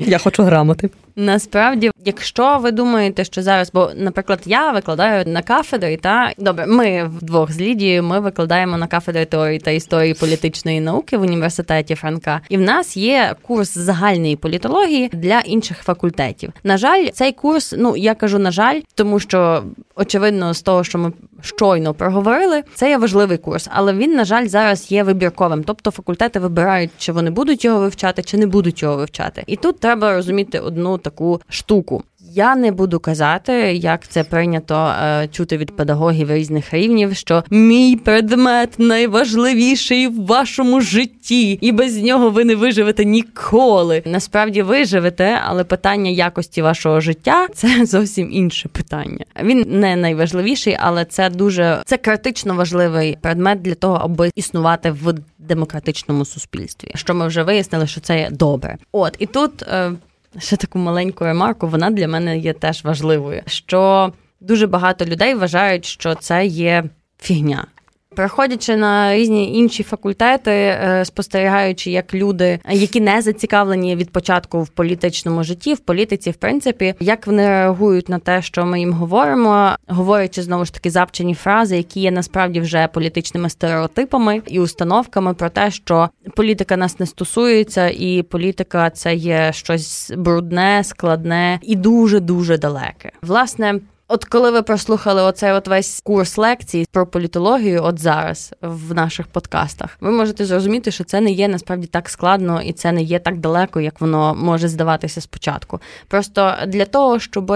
Я 0.00 0.18
хочу 0.18 0.42
грамоти. 0.42 0.90
Насправді, 1.16 1.83
якщо 2.04 2.58
ви 2.58 2.70
думаєте, 2.70 3.24
що 3.24 3.42
зараз, 3.42 3.70
бо, 3.72 3.90
наприклад, 3.96 4.40
я 4.46 4.70
викладаю 4.70 5.24
на 5.26 5.42
кафедрі, 5.42 5.96
та 5.96 6.32
добре, 6.38 6.66
ми 6.66 7.04
вдвох 7.04 7.52
з 7.52 7.60
Лідією, 7.60 8.02
ми 8.02 8.20
викладаємо 8.20 8.76
на 8.76 8.86
кафедрі 8.86 9.24
теорії 9.24 9.58
та 9.58 9.70
історії 9.70 10.14
політичної 10.14 10.80
науки 10.80 11.16
в 11.16 11.22
університеті 11.22 11.94
Франка, 11.94 12.40
і 12.48 12.56
в 12.56 12.60
нас 12.60 12.96
є 12.96 13.34
курс 13.42 13.78
загальної 13.78 14.36
політології 14.36 15.10
для 15.12 15.40
інших 15.40 15.78
факультетів. 15.78 16.52
На 16.64 16.76
жаль, 16.76 17.06
цей 17.12 17.32
курс, 17.32 17.74
ну 17.78 17.96
я 17.96 18.14
кажу, 18.14 18.38
на 18.38 18.50
жаль, 18.50 18.80
тому 18.94 19.20
що 19.20 19.64
очевидно, 19.96 20.54
з 20.54 20.62
того, 20.62 20.84
що 20.84 20.98
ми 20.98 21.12
щойно 21.40 21.94
проговорили, 21.94 22.62
це 22.74 22.88
є 22.88 22.98
важливий 22.98 23.38
курс, 23.38 23.68
але 23.70 23.92
він, 23.92 24.14
на 24.14 24.24
жаль, 24.24 24.46
зараз 24.46 24.92
є 24.92 25.02
вибірковим. 25.02 25.64
Тобто 25.64 25.90
факультети 25.90 26.38
вибирають, 26.38 26.90
чи 26.98 27.12
вони 27.12 27.30
будуть 27.30 27.64
його 27.64 27.80
вивчати, 27.80 28.22
чи 28.22 28.36
не 28.36 28.46
будуть 28.46 28.82
його 28.82 28.96
вивчати. 28.96 29.44
І 29.46 29.56
тут 29.56 29.80
треба 29.80 30.14
розуміти 30.14 30.58
одну 30.58 30.98
таку 30.98 31.40
штуку. 31.48 32.02
Я 32.36 32.56
не 32.56 32.72
буду 32.72 33.00
казати, 33.00 33.52
як 33.74 34.08
це 34.08 34.24
прийнято 34.24 34.94
е, 35.02 35.28
чути 35.28 35.56
від 35.56 35.76
педагогів 35.76 36.32
різних 36.32 36.74
рівнів, 36.74 37.16
що 37.16 37.44
мій 37.50 37.96
предмет 37.96 38.74
найважливіший 38.78 40.08
в 40.08 40.26
вашому 40.26 40.80
житті, 40.80 41.52
і 41.52 41.72
без 41.72 42.02
нього 42.02 42.30
ви 42.30 42.44
не 42.44 42.54
виживете 42.54 43.04
ніколи. 43.04 44.02
Насправді 44.06 44.62
виживете, 44.62 45.40
але 45.44 45.64
питання 45.64 46.10
якості 46.10 46.62
вашого 46.62 47.00
життя 47.00 47.48
це 47.54 47.86
зовсім 47.86 48.32
інше 48.32 48.68
питання. 48.68 49.24
Він 49.42 49.64
не 49.68 49.96
найважливіший, 49.96 50.76
але 50.80 51.04
це 51.04 51.30
дуже 51.30 51.82
це 51.86 51.96
критично 51.96 52.54
важливий 52.54 53.18
предмет 53.20 53.62
для 53.62 53.74
того, 53.74 53.94
аби 53.94 54.30
існувати 54.34 54.90
в 54.90 55.14
демократичному 55.38 56.24
суспільстві. 56.24 56.90
Що 56.94 57.14
ми 57.14 57.26
вже 57.26 57.42
вияснили, 57.42 57.86
що 57.86 58.00
це 58.00 58.28
добре. 58.30 58.76
От 58.92 59.16
і 59.18 59.26
тут. 59.26 59.62
Е, 59.62 59.92
ще 60.38 60.56
таку 60.56 60.78
маленьку 60.78 61.24
ремарку, 61.24 61.66
вона 61.66 61.90
для 61.90 62.08
мене 62.08 62.38
є 62.38 62.52
теж 62.52 62.84
важливою. 62.84 63.42
Що 63.46 64.12
дуже 64.40 64.66
багато 64.66 65.04
людей 65.04 65.34
вважають, 65.34 65.84
що 65.84 66.14
це 66.14 66.46
є 66.46 66.84
фігня. 67.20 67.66
Приходячи 68.14 68.76
на 68.76 69.14
різні 69.14 69.58
інші 69.58 69.82
факультети, 69.82 70.50
е, 70.50 71.04
спостерігаючи, 71.04 71.90
як 71.90 72.14
люди, 72.14 72.58
які 72.70 73.00
не 73.00 73.22
зацікавлені 73.22 73.96
від 73.96 74.10
початку 74.10 74.62
в 74.62 74.68
політичному 74.68 75.44
житті, 75.44 75.74
в 75.74 75.78
політиці, 75.78 76.30
в 76.30 76.34
принципі, 76.34 76.94
як 77.00 77.26
вони 77.26 77.48
реагують 77.48 78.08
на 78.08 78.18
те, 78.18 78.42
що 78.42 78.66
ми 78.66 78.80
їм 78.80 78.92
говоримо, 78.92 79.76
говорячи 79.88 80.42
знову 80.42 80.64
ж 80.64 80.74
таки 80.74 80.90
запчені 80.90 81.34
фрази, 81.34 81.76
які 81.76 82.00
є 82.00 82.10
насправді 82.10 82.60
вже 82.60 82.88
політичними 82.92 83.50
стереотипами 83.50 84.42
і 84.46 84.60
установками 84.60 85.34
про 85.34 85.50
те, 85.50 85.70
що 85.70 86.08
політика 86.36 86.76
нас 86.76 87.00
не 87.00 87.06
стосується, 87.06 87.88
і 87.88 88.22
політика 88.22 88.90
це 88.90 89.14
є 89.14 89.52
щось 89.52 90.12
брудне, 90.16 90.84
складне 90.84 91.58
і 91.62 91.76
дуже 91.76 92.20
дуже 92.20 92.58
далеке. 92.58 93.12
Власне. 93.22 93.80
От 94.08 94.24
коли 94.24 94.50
ви 94.50 94.62
прослухали 94.62 95.22
оцей 95.22 95.52
от 95.52 95.68
весь 95.68 96.00
курс 96.04 96.38
лекцій 96.38 96.86
про 96.92 97.06
політологію, 97.06 97.84
от 97.84 97.98
зараз 97.98 98.54
в 98.60 98.94
наших 98.94 99.26
подкастах, 99.26 99.96
ви 100.00 100.10
можете 100.10 100.44
зрозуміти, 100.44 100.90
що 100.90 101.04
це 101.04 101.20
не 101.20 101.30
є 101.30 101.48
насправді 101.48 101.86
так 101.86 102.08
складно 102.08 102.62
і 102.62 102.72
це 102.72 102.92
не 102.92 103.02
є 103.02 103.18
так 103.18 103.38
далеко, 103.38 103.80
як 103.80 104.00
воно 104.00 104.34
може 104.34 104.68
здаватися 104.68 105.20
спочатку. 105.20 105.80
Просто 106.08 106.54
для 106.66 106.84
того, 106.84 107.18
щоб 107.18 107.52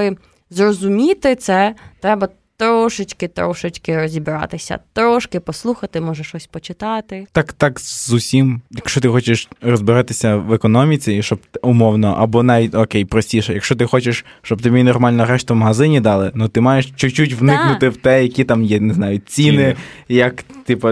зрозуміти 0.51 1.37
це, 1.37 1.75
треба 2.01 2.29
трошечки, 2.59 3.29
трошечки 3.29 3.97
розібратися, 3.97 4.79
трошки 4.93 5.41
послухати, 5.41 6.01
може 6.01 6.25
щось 6.25 6.47
почитати. 6.47 7.27
Так, 7.33 7.53
так, 7.53 7.81
з 7.81 8.13
усім. 8.13 8.61
Якщо 8.71 9.01
ти 9.01 9.09
хочеш 9.09 9.49
розбиратися 9.61 10.37
в 10.37 10.53
економіці, 10.53 11.23
щоб 11.23 11.41
умовно, 11.63 12.17
або 12.19 12.43
навіть 12.43 12.75
окей, 12.75 13.05
простіше, 13.05 13.55
якщо 13.55 13.77
ти 13.77 13.87
хочеш, 13.87 14.25
щоб 14.43 14.63
тобі 14.63 14.83
нормально 14.83 15.27
решту 15.27 15.55
в 15.55 15.57
магазині 15.57 16.01
дали, 16.01 16.33
ну 16.35 16.49
ти 16.49 16.61
маєш 16.61 16.93
чуть-чуть 16.97 17.33
вникнути 17.33 17.87
так. 17.87 17.95
в 17.95 17.97
те, 17.97 18.23
які 18.23 18.45
там 18.45 18.65
є, 18.65 18.81
не 18.81 18.95
знаю, 18.95 19.21
ціни, 19.27 19.51
ціни. 19.51 19.77
як 20.09 20.43
типу, 20.65 20.91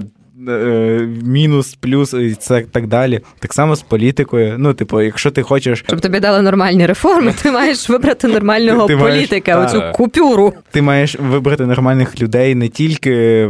мінус, 1.23 1.75
плюс 1.81 2.15
і 2.15 2.35
це 2.35 2.61
так 2.61 2.87
далі. 2.87 3.21
Так 3.39 3.55
само 3.55 3.77
з 3.77 3.83
політикою. 3.83 4.55
Ну, 4.59 4.75
типу, 4.75 5.01
якщо 5.01 5.31
ти 5.31 5.43
хочеш. 5.43 5.85
Щоб 5.87 6.01
тобі 6.01 6.21
дали 6.21 6.43
нормальні 6.43 6.87
реформи, 6.87 7.35
ти 7.43 7.51
маєш 7.51 7.89
вибрати 7.89 8.29
нормального 8.29 8.87
ти, 8.87 8.97
політика, 8.97 9.57
маєш, 9.57 9.71
оцю 9.71 9.81
та, 9.81 9.93
купюру. 9.93 10.53
Ти 10.71 10.83
маєш 10.83 11.17
вибрати 11.21 11.67
нормальних 11.67 12.23
людей 12.23 12.55
не 12.55 12.69
тільки. 12.69 13.49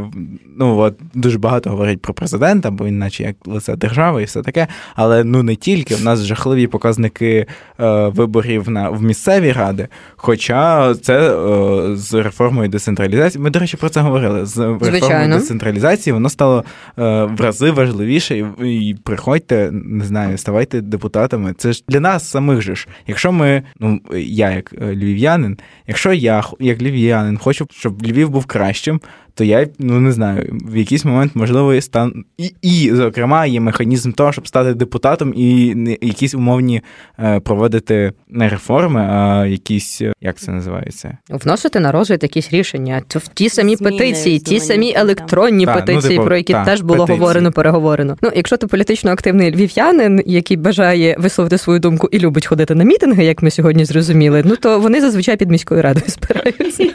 Ну, 0.59 0.79
от 0.79 0.95
дуже 1.15 1.39
багато 1.39 1.71
говорять 1.71 2.03
про 2.03 2.15
президента, 2.15 2.71
бо 2.71 2.85
він, 2.85 2.99
наче 2.99 3.23
як 3.23 3.37
лице 3.47 3.77
держави 3.77 4.23
і 4.23 4.25
все 4.25 4.43
таке. 4.43 4.67
Але 4.95 5.25
ну 5.25 5.43
не 5.43 5.57
тільки. 5.57 5.95
У 5.95 6.01
нас 6.01 6.25
жахливі 6.25 6.67
показники 6.67 7.47
е, 7.81 8.09
виборів 8.09 8.71
на 8.71 8.91
в 8.91 9.03
місцеві 9.03 9.53
ради. 9.53 9.89
Хоча 10.17 10.95
це 10.95 11.31
е, 11.31 11.97
з 11.97 12.15
реформою 12.15 12.69
децентралізації. 12.69 13.45
Ми, 13.45 13.51
до 13.51 13.59
речі, 13.59 13.77
про 13.77 13.89
це 13.89 14.01
говорили. 14.01 14.47
З 14.47 14.59
реформою 14.59 14.99
Звичайно. 14.99 15.37
децентралізації 15.37 16.15
воно 16.15 16.29
стало 16.29 16.65
Е, 16.67 16.76
в 16.97 17.41
рази 17.41 17.71
важливіше, 17.71 18.53
і 18.65 18.97
приходьте, 19.05 19.71
не 19.73 20.05
знаю, 20.05 20.39
ставайте 20.39 20.81
депутатами. 20.81 21.55
Це 21.59 21.73
ж 21.73 21.85
для 21.89 22.01
нас 22.01 22.31
самих 22.31 22.63
же 22.63 22.75
ж. 22.77 22.89
Якщо 23.07 23.33
ми, 23.33 23.63
ну 23.81 24.01
я 24.17 24.51
як 24.51 24.73
е, 24.73 24.95
львів'янин, 24.95 25.59
якщо 25.87 26.13
я 26.13 26.45
як 26.61 26.83
львів'янин 26.83 27.39
хочу, 27.39 27.67
щоб 27.71 28.03
Львів 28.07 28.31
був 28.31 28.47
кращим, 28.47 29.01
то 29.37 29.45
я 29.45 29.69
ну 29.79 30.01
не 30.01 30.13
знаю, 30.13 30.59
в 30.65 30.77
якийсь 30.77 31.05
момент 31.05 31.33
можливо 31.35 31.75
і 31.75 31.81
стан 31.81 32.25
і, 32.39 32.53
і 32.63 32.95
зокрема 32.95 33.47
є 33.47 33.61
механізм 33.61 34.13
того, 34.13 34.33
щоб 34.33 34.49
стати 34.49 34.75
депутатом 34.75 35.33
і 35.37 35.75
не 35.75 35.91
якісь 35.91 36.35
умовні 36.35 36.83
е, 37.19 37.41
проводити 37.41 38.13
не 38.29 38.49
реформи, 38.49 39.01
а 39.01 39.47
якісь 39.47 40.03
е, 40.03 40.13
як 40.21 40.37
це 40.37 40.53
називається, 40.53 41.19
вносити 41.31 41.81
на 41.81 41.93
розгляд 41.93 42.23
якісь 42.23 42.53
рішення. 42.53 43.03
В 43.09 43.29
ті 43.29 43.49
самі 43.49 43.77
Зміни, 43.77 43.91
петиції, 43.91 44.39
ті 44.39 44.61
самі 44.61 44.95
електронні 44.97 45.65
та, 45.65 45.75
ну, 45.75 45.81
петиції, 45.81 46.03
ну, 46.03 46.09
типу, 46.09 46.25
про 46.25 46.37
які 46.37 46.53
та, 46.53 46.65
теж 46.65 46.81
було 46.81 46.99
петиції. 46.99 47.19
говорено, 47.19 47.53
переговорено. 47.53 48.17
Ну, 48.23 48.31
якщо 48.35 48.57
ти 48.57 48.67
політично 48.67 49.11
активний 49.11 49.55
львів'янин, 49.55 50.23
який 50.27 50.57
бажає 50.57 51.17
висловити 51.19 51.59
свою 51.59 51.81
думку 51.81 52.09
і 52.13 52.19
любить 52.19 52.47
ходити 52.47 52.75
на 52.75 52.85
мітинги, 52.85 53.25
як 53.25 53.43
ми 53.43 53.51
сьогодні 53.51 53.85
зрозуміли, 53.85 54.43
ну 54.45 54.57
то 54.57 54.81
вони 54.81 55.01
зазвичай 55.01 55.37
під 55.37 55.51
міською 55.51 55.83
радою 55.83 56.07
збираються. 56.09 56.87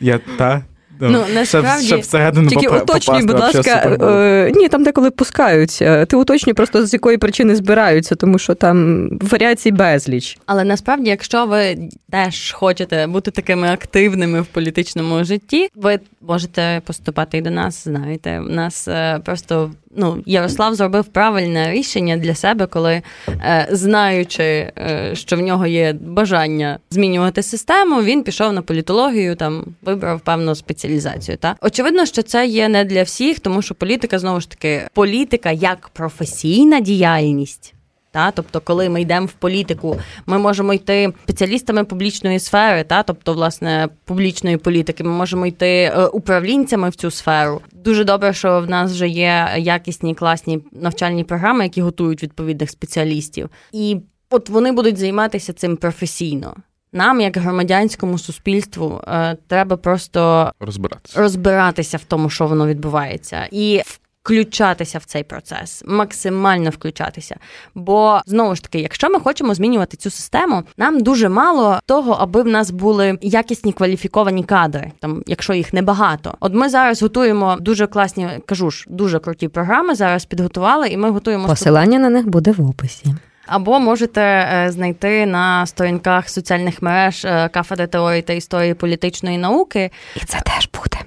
Я 0.00 0.20
та 0.38 0.62
Ну, 1.00 1.24
насправді, 1.34 1.86
щоб 1.86 2.00
всередину 2.00 2.48
Тільки 2.48 2.68
уточнюй, 2.68 3.22
будь 3.22 3.40
ласка, 3.40 3.96
е, 4.00 4.52
ні, 4.56 4.68
там 4.68 4.84
деколи 4.84 5.10
пускають. 5.10 5.78
Ти 6.08 6.16
уточнюй 6.16 6.54
просто 6.54 6.86
з 6.86 6.92
якої 6.92 7.18
причини 7.18 7.56
збираються, 7.56 8.14
тому 8.14 8.38
що 8.38 8.54
там 8.54 9.08
варіацій 9.22 9.70
безліч. 9.70 10.38
Але 10.46 10.64
насправді, 10.64 11.10
якщо 11.10 11.46
ви 11.46 11.78
теж 12.10 12.52
хочете 12.52 13.06
бути 13.06 13.30
такими 13.30 13.68
активними 13.68 14.40
в 14.40 14.46
політичному 14.46 15.24
житті, 15.24 15.68
ви 15.74 15.98
можете 16.28 16.82
поступати 16.86 17.38
і 17.38 17.40
до 17.40 17.50
нас. 17.50 17.84
Знаєте, 17.84 18.40
у 18.40 18.48
нас 18.48 18.88
е, 18.88 19.20
просто 19.24 19.70
ну, 19.96 20.22
Ярослав 20.26 20.74
зробив 20.74 21.04
правильне 21.04 21.72
рішення 21.72 22.16
для 22.16 22.34
себе, 22.34 22.66
коли, 22.66 23.02
е, 23.28 23.68
знаючи, 23.70 24.42
е, 24.42 25.10
що 25.14 25.36
в 25.36 25.40
нього 25.40 25.66
є 25.66 25.92
бажання 25.92 26.78
змінювати 26.90 27.42
систему, 27.42 28.02
він 28.02 28.22
пішов 28.22 28.52
на 28.52 28.62
політологію, 28.62 29.36
там 29.36 29.64
вибрав 29.82 30.20
певну 30.20 30.54
спеціалізацію. 30.54 31.36
Та 31.36 31.56
очевидно, 31.60 32.06
що 32.06 32.22
це 32.22 32.46
є 32.46 32.68
не 32.68 32.84
для 32.84 33.02
всіх, 33.02 33.40
тому 33.40 33.62
що 33.62 33.74
політика 33.74 34.18
знову 34.18 34.40
ж 34.40 34.50
таки 34.50 34.82
політика 34.94 35.52
як 35.52 35.88
професійна 35.88 36.80
діяльність. 36.80 37.73
Та, 38.14 38.30
тобто, 38.30 38.60
коли 38.60 38.88
ми 38.88 39.00
йдемо 39.02 39.26
в 39.26 39.32
політику, 39.32 40.00
ми 40.26 40.38
можемо 40.38 40.74
йти 40.74 41.12
спеціалістами 41.22 41.84
публічної 41.84 42.38
сфери, 42.38 42.84
та 42.84 43.02
тобто, 43.02 43.34
власне, 43.34 43.88
публічної 44.04 44.56
політики, 44.56 45.04
ми 45.04 45.10
можемо 45.10 45.46
йти 45.46 45.66
е, 45.66 46.06
управлінцями 46.06 46.90
в 46.90 46.94
цю 46.94 47.10
сферу. 47.10 47.60
Дуже 47.72 48.04
добре, 48.04 48.32
що 48.32 48.60
в 48.60 48.70
нас 48.70 48.92
вже 48.92 49.08
є 49.08 49.48
якісні 49.58 50.14
класні 50.14 50.60
навчальні 50.72 51.24
програми, 51.24 51.64
які 51.64 51.82
готують 51.82 52.22
відповідних 52.22 52.70
спеціалістів, 52.70 53.48
і 53.72 53.96
от 54.30 54.48
вони 54.48 54.72
будуть 54.72 54.96
займатися 54.96 55.52
цим 55.52 55.76
професійно. 55.76 56.54
Нам, 56.92 57.20
як 57.20 57.36
громадянському 57.36 58.18
суспільству, 58.18 59.00
е, 59.08 59.36
треба 59.48 59.76
просто 59.76 60.52
Розбиратися. 60.60 61.20
розбиратися 61.20 61.96
в 61.96 62.04
тому, 62.04 62.30
що 62.30 62.46
воно 62.46 62.66
відбувається, 62.66 63.48
і 63.50 63.82
включатися 64.24 64.98
в 64.98 65.04
цей 65.04 65.22
процес, 65.22 65.82
максимально 65.86 66.70
включатися. 66.70 67.36
Бо 67.74 68.20
знову 68.26 68.54
ж 68.54 68.62
таки, 68.62 68.78
якщо 68.78 69.10
ми 69.10 69.20
хочемо 69.20 69.54
змінювати 69.54 69.96
цю 69.96 70.10
систему, 70.10 70.62
нам 70.76 71.02
дуже 71.02 71.28
мало 71.28 71.78
того, 71.86 72.12
аби 72.12 72.42
в 72.42 72.46
нас 72.46 72.70
були 72.70 73.18
якісні 73.22 73.72
кваліфіковані 73.72 74.44
кадри, 74.44 74.92
там, 75.00 75.22
якщо 75.26 75.54
їх 75.54 75.72
небагато. 75.72 76.34
От 76.40 76.54
ми 76.54 76.68
зараз 76.68 77.02
готуємо 77.02 77.56
дуже 77.60 77.86
класні, 77.86 78.28
кажу 78.46 78.70
ж, 78.70 78.84
дуже 78.88 79.18
круті 79.18 79.48
програми. 79.48 79.94
Зараз 79.94 80.24
підготували, 80.24 80.88
і 80.88 80.96
ми 80.96 81.10
готуємо 81.10 81.48
Посилання 81.48 81.98
на 81.98 82.10
них 82.10 82.28
буде 82.28 82.52
в 82.52 82.68
описі. 82.68 83.14
або 83.46 83.80
можете 83.80 84.20
е, 84.22 84.70
знайти 84.70 85.26
на 85.26 85.66
сторінках 85.66 86.28
соціальних 86.28 86.82
мереж 86.82 87.24
е, 87.24 87.48
кафедри 87.48 87.86
теорії 87.86 88.22
та 88.22 88.32
історії 88.32 88.74
політичної 88.74 89.38
науки. 89.38 89.90
І 90.16 90.24
це 90.24 90.40
теж 90.40 90.68
буде. 90.72 91.04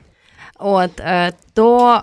От 0.60 1.00
е, 1.00 1.32
то 1.54 2.02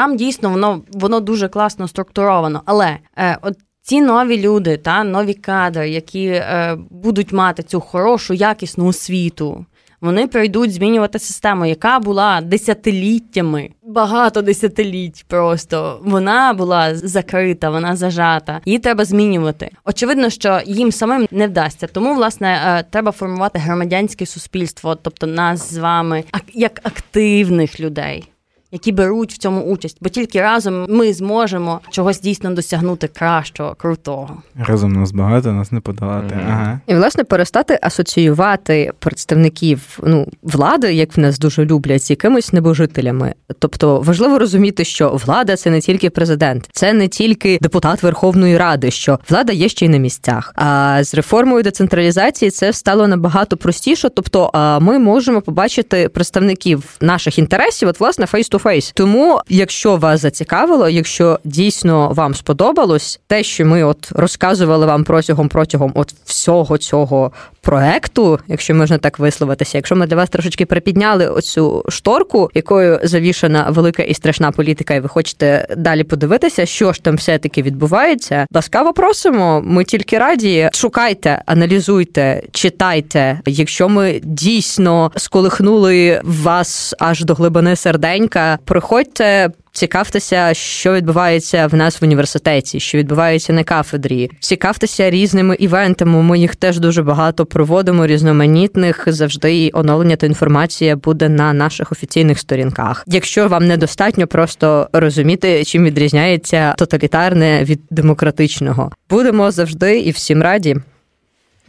там 0.00 0.16
дійсно 0.16 0.50
воно 0.50 0.82
воно 0.92 1.20
дуже 1.20 1.48
класно 1.48 1.88
структуровано. 1.88 2.62
Але 2.64 2.96
е, 3.16 3.38
от 3.42 3.54
ці 3.82 4.00
нові 4.00 4.40
люди, 4.40 4.76
та 4.76 5.04
нові 5.04 5.34
кадри, 5.34 5.90
які 5.90 6.26
е, 6.26 6.76
будуть 6.90 7.32
мати 7.32 7.62
цю 7.62 7.80
хорошу, 7.80 8.34
якісну 8.34 8.86
освіту. 8.86 9.66
Вони 10.00 10.26
прийдуть 10.26 10.72
змінювати 10.72 11.18
систему, 11.18 11.66
яка 11.66 11.98
була 11.98 12.40
десятиліттями, 12.40 13.70
багато 13.82 14.42
десятиліть 14.42 15.24
просто. 15.28 16.00
Вона 16.04 16.52
була 16.52 16.94
закрита, 16.94 17.70
вона 17.70 17.96
зажата. 17.96 18.60
Її 18.64 18.78
треба 18.78 19.04
змінювати. 19.04 19.70
Очевидно, 19.84 20.30
що 20.30 20.60
їм 20.66 20.92
самим 20.92 21.26
не 21.30 21.46
вдасться. 21.46 21.86
Тому, 21.86 22.14
власне, 22.14 22.62
е, 22.66 22.84
треба 22.90 23.12
формувати 23.12 23.58
громадянське 23.58 24.26
суспільство, 24.26 24.94
тобто 24.94 25.26
нас 25.26 25.72
з 25.72 25.78
вами, 25.78 26.24
як 26.54 26.80
активних 26.82 27.80
людей. 27.80 28.28
Які 28.72 28.92
беруть 28.92 29.32
в 29.32 29.38
цьому 29.38 29.62
участь, 29.62 29.96
бо 30.00 30.08
тільки 30.08 30.40
разом 30.40 30.86
ми 30.88 31.12
зможемо 31.12 31.80
чогось 31.90 32.20
дійсно 32.20 32.50
досягнути 32.50 33.08
кращого, 33.08 33.74
крутого. 33.74 34.42
Разом 34.66 34.92
нас 34.92 35.12
багато, 35.12 35.52
нас 35.52 35.72
не 35.72 35.80
подолати. 35.80 36.34
Мгм. 36.34 36.46
Ага. 36.48 36.80
І 36.86 36.94
власне 36.94 37.24
перестати 37.24 37.78
асоціювати 37.82 38.92
представників 38.98 39.98
ну 40.02 40.26
влади, 40.42 40.94
як 40.94 41.16
в 41.16 41.20
нас 41.20 41.38
дуже 41.38 41.64
люблять, 41.64 42.02
з 42.02 42.10
якимись 42.10 42.52
небожителями. 42.52 43.34
Тобто 43.58 44.00
важливо 44.00 44.38
розуміти, 44.38 44.84
що 44.84 45.10
влада 45.10 45.56
це 45.56 45.70
не 45.70 45.80
тільки 45.80 46.10
президент, 46.10 46.68
це 46.72 46.92
не 46.92 47.08
тільки 47.08 47.58
депутат 47.62 48.02
Верховної 48.02 48.58
Ради, 48.58 48.90
що 48.90 49.18
влада 49.30 49.52
є 49.52 49.68
ще 49.68 49.86
й 49.86 49.88
на 49.88 49.96
місцях. 49.96 50.52
А 50.56 50.98
з 51.04 51.14
реформою 51.14 51.62
децентралізації 51.62 52.50
це 52.50 52.72
стало 52.72 53.08
набагато 53.08 53.56
простіше. 53.56 54.08
Тобто, 54.08 54.50
а, 54.52 54.78
ми 54.78 54.98
можемо 54.98 55.40
побачити 55.40 56.08
представників 56.08 56.84
наших 57.00 57.38
інтересів, 57.38 57.88
от 57.88 58.00
власне 58.00 58.26
face-to-face. 58.60 58.92
Тому, 58.94 59.40
якщо 59.48 59.96
вас 59.96 60.20
зацікавило, 60.20 60.88
якщо 60.88 61.38
дійсно 61.44 62.12
вам 62.12 62.34
сподобалось 62.34 63.20
те, 63.26 63.42
що 63.42 63.66
ми 63.66 63.84
от 63.84 64.08
розказували 64.12 64.86
вам 64.86 65.04
протягом 65.04 65.48
протягом 65.48 65.92
от 65.94 66.14
всього 66.24 66.78
цього 66.78 67.32
проекту, 67.60 68.38
якщо 68.48 68.74
можна 68.74 68.98
так 68.98 69.18
висловитися, 69.18 69.78
якщо 69.78 69.96
ми 69.96 70.06
для 70.06 70.16
вас 70.16 70.30
трошечки 70.30 70.66
припідняли 70.66 71.26
оцю 71.26 71.84
шторку, 71.88 72.50
якою 72.54 73.00
завішана 73.02 73.66
велика 73.70 74.02
і 74.02 74.14
страшна 74.14 74.50
політика, 74.50 74.94
і 74.94 75.00
ви 75.00 75.08
хочете 75.08 75.66
далі 75.76 76.04
подивитися, 76.04 76.66
що 76.66 76.92
ж 76.92 77.02
там 77.02 77.16
все 77.16 77.38
таки 77.38 77.62
відбувається. 77.62 78.46
Ласкаво 78.54 78.92
просимо. 78.92 79.62
Ми 79.64 79.84
тільки 79.84 80.18
раді. 80.18 80.70
Шукайте, 80.72 81.42
аналізуйте, 81.46 82.42
читайте. 82.52 83.40
Якщо 83.46 83.88
ми 83.88 84.20
дійсно 84.22 85.12
сколихнули 85.16 86.20
вас 86.24 86.94
аж 86.98 87.24
до 87.24 87.34
глибини 87.34 87.76
серденька, 87.76 88.49
приходьте. 88.64 89.50
Цікавтеся, 89.72 90.54
що 90.54 90.92
відбувається 90.92 91.66
в 91.66 91.74
нас 91.74 92.00
в 92.00 92.04
університеті, 92.04 92.80
що 92.80 92.98
відбувається 92.98 93.52
на 93.52 93.64
кафедрі. 93.64 94.30
Цікавтеся 94.40 95.10
різними 95.10 95.54
івентами. 95.54 96.22
Ми 96.22 96.38
їх 96.38 96.56
теж 96.56 96.78
дуже 96.78 97.02
багато 97.02 97.46
проводимо, 97.46 98.06
різноманітних. 98.06 99.04
Завжди 99.06 99.70
оновлення 99.72 100.16
та 100.16 100.26
інформація 100.26 100.96
буде 100.96 101.28
на 101.28 101.52
наших 101.52 101.92
офіційних 101.92 102.38
сторінках. 102.38 103.04
Якщо 103.06 103.48
вам 103.48 103.66
недостатньо 103.66 104.26
просто 104.26 104.88
розуміти, 104.92 105.64
чим 105.64 105.84
відрізняється 105.84 106.74
тоталітарне 106.78 107.64
від 107.64 107.80
демократичного, 107.90 108.90
будемо 109.10 109.50
завжди 109.50 110.00
і 110.00 110.10
всім 110.10 110.42
раді. 110.42 110.76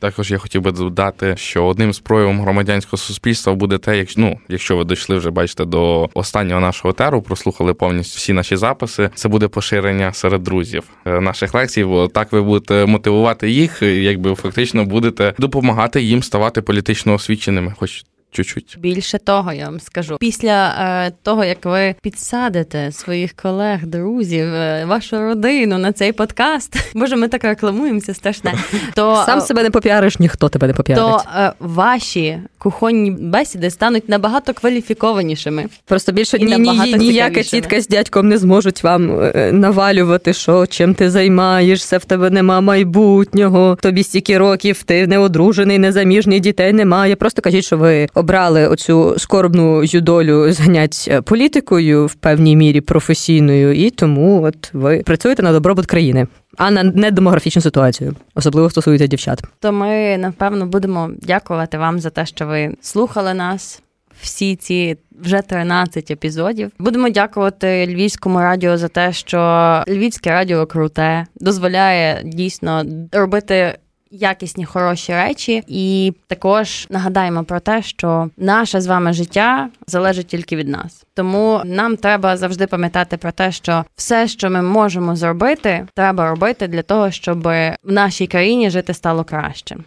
Також 0.01 0.31
я 0.31 0.37
хотів 0.37 0.61
би 0.61 0.71
додати, 0.71 1.37
що 1.37 1.65
одним 1.65 1.93
з 1.93 1.99
проявом 1.99 2.41
громадянського 2.41 2.97
суспільства 2.97 3.53
буде 3.53 3.77
те, 3.77 3.97
якщо 3.97 4.21
ну, 4.21 4.39
якщо 4.49 4.77
ви 4.77 4.85
дійшли 4.85 5.17
вже 5.17 5.31
бачите 5.31 5.65
до 5.65 6.09
останнього 6.13 6.61
нашого 6.61 6.93
теру, 6.93 7.21
прослухали 7.21 7.73
повністю 7.73 8.17
всі 8.17 8.33
наші 8.33 8.55
записи. 8.55 9.09
Це 9.15 9.29
буде 9.29 9.47
поширення 9.47 10.13
серед 10.13 10.43
друзів 10.43 10.83
е, 11.05 11.19
наших 11.21 11.53
лекцій. 11.53 11.83
Бо 11.83 12.07
так 12.07 12.31
ви 12.31 12.41
будете 12.41 12.85
мотивувати 12.85 13.51
їх, 13.51 13.81
якби 13.81 14.35
фактично 14.35 14.85
будете 14.85 15.33
допомагати 15.37 16.01
їм 16.01 16.23
ставати 16.23 16.61
політично 16.61 17.13
освіченими, 17.13 17.73
хоч 17.77 18.03
чуть-чуть. 18.31 18.77
Більше 18.79 19.17
того, 19.17 19.53
я 19.53 19.65
вам 19.65 19.79
скажу. 19.79 20.17
Після 20.19 20.67
е, 21.07 21.11
того, 21.23 21.43
як 21.43 21.65
ви 21.65 21.95
підсадите 22.01 22.91
своїх 22.91 23.33
колег, 23.33 23.85
друзів, 23.85 24.45
е, 24.53 24.85
вашу 24.85 25.19
родину 25.19 25.77
на 25.77 25.91
цей 25.91 26.11
подкаст, 26.11 26.91
боже, 26.95 27.15
ми 27.15 27.27
так 27.27 27.43
рекламуємося 27.43 28.13
страшне. 28.13 28.53
То 28.95 29.23
Сам 29.25 29.37
е, 29.39 29.41
себе 29.41 29.63
не 29.63 29.69
попіариш, 29.69 30.19
ніхто 30.19 30.49
тебе 30.49 30.67
не 30.67 30.73
попіарить. 30.73 31.05
то 31.05 31.21
е, 31.39 31.53
ваші 31.59 32.39
кухонні 32.57 33.11
бесіди 33.11 33.69
стануть 33.69 34.09
набагато 34.09 34.53
кваліфікованішими. 34.53 35.65
Просто 35.85 36.11
більше 36.11 36.39
ні, 36.39 36.57
ні, 36.57 36.93
ніяка 36.93 37.41
тітка 37.41 37.81
з 37.81 37.87
дядьком 37.87 38.27
не 38.27 38.37
зможуть 38.37 38.83
вам 38.83 39.19
е, 39.21 39.51
навалювати, 39.53 40.33
що 40.33 40.67
чим 40.67 40.93
ти 40.95 41.09
займаєшся, 41.09 41.97
в 41.97 42.05
тебе 42.05 42.29
нема 42.29 42.61
майбутнього, 42.61 43.77
тобі 43.81 44.03
стільки 44.03 44.37
років, 44.37 44.83
ти 44.83 45.07
не 45.07 45.19
одружений, 45.19 45.77
незаміжній, 45.79 46.39
дітей 46.39 46.73
немає. 46.73 47.15
Просто 47.15 47.41
кажіть, 47.41 47.65
що 47.65 47.77
ви 47.77 48.07
обрали 48.21 48.67
оцю 48.67 49.15
скорбну 49.17 49.85
долю 49.85 50.51
занять 50.51 51.05
е, 51.11 51.21
політикою 51.21 52.05
в 52.05 52.13
певній 52.13 52.55
мірі 52.55 52.81
професійною, 52.81 53.73
і 53.73 53.89
тому 53.89 54.43
от 54.43 54.73
ви 54.73 55.01
працюєте 55.05 55.43
на 55.43 55.51
добробут 55.51 55.85
країни, 55.85 56.27
а 56.57 56.71
на 56.71 56.83
недемографічну 56.83 57.61
ситуацію, 57.61 58.15
особливо 58.35 58.69
стосується 58.69 59.07
дівчат. 59.07 59.43
То 59.59 59.71
ми 59.71 60.17
напевно 60.17 60.65
будемо 60.65 61.09
дякувати 61.21 61.77
вам 61.77 61.99
за 61.99 62.09
те, 62.09 62.25
що 62.25 62.47
ви 62.47 62.75
слухали 62.81 63.33
нас. 63.33 63.81
Всі 64.21 64.55
ці 64.55 64.97
вже 65.21 65.41
13 65.41 66.11
епізодів. 66.11 66.71
Будемо 66.79 67.09
дякувати 67.09 67.87
Львівському 67.87 68.39
радіо 68.39 68.77
за 68.77 68.87
те, 68.87 69.13
що 69.13 69.37
Львівське 69.87 70.29
радіо 70.29 70.65
круте, 70.65 71.25
дозволяє 71.35 72.21
дійсно 72.25 72.83
робити 73.11 73.77
якісні 74.11 74.65
хороші 74.65 75.13
речі. 75.13 75.63
І 75.67 76.13
також 76.27 76.87
нагадаємо 76.89 77.43
про 77.43 77.59
те, 77.59 77.81
що 77.81 78.29
наше 78.37 78.81
з 78.81 78.87
вами 78.87 79.13
життя 79.13 79.69
залежить 79.87 80.27
тільки 80.27 80.55
від 80.55 80.67
нас. 80.67 81.05
Тому 81.13 81.61
нам 81.65 81.97
треба 81.97 82.37
завжди 82.37 82.67
пам'ятати 82.67 83.17
про 83.17 83.31
те, 83.31 83.51
що 83.51 83.85
все, 83.95 84.27
що 84.27 84.49
ми 84.49 84.61
можемо 84.61 85.15
зробити, 85.15 85.87
треба 85.95 86.29
робити 86.29 86.67
для 86.67 86.81
того, 86.81 87.11
щоб 87.11 87.43
в 87.43 87.77
нашій 87.83 88.27
країні 88.27 88.69
жити 88.69 88.93
стало 88.93 89.23
краще. 89.23 89.77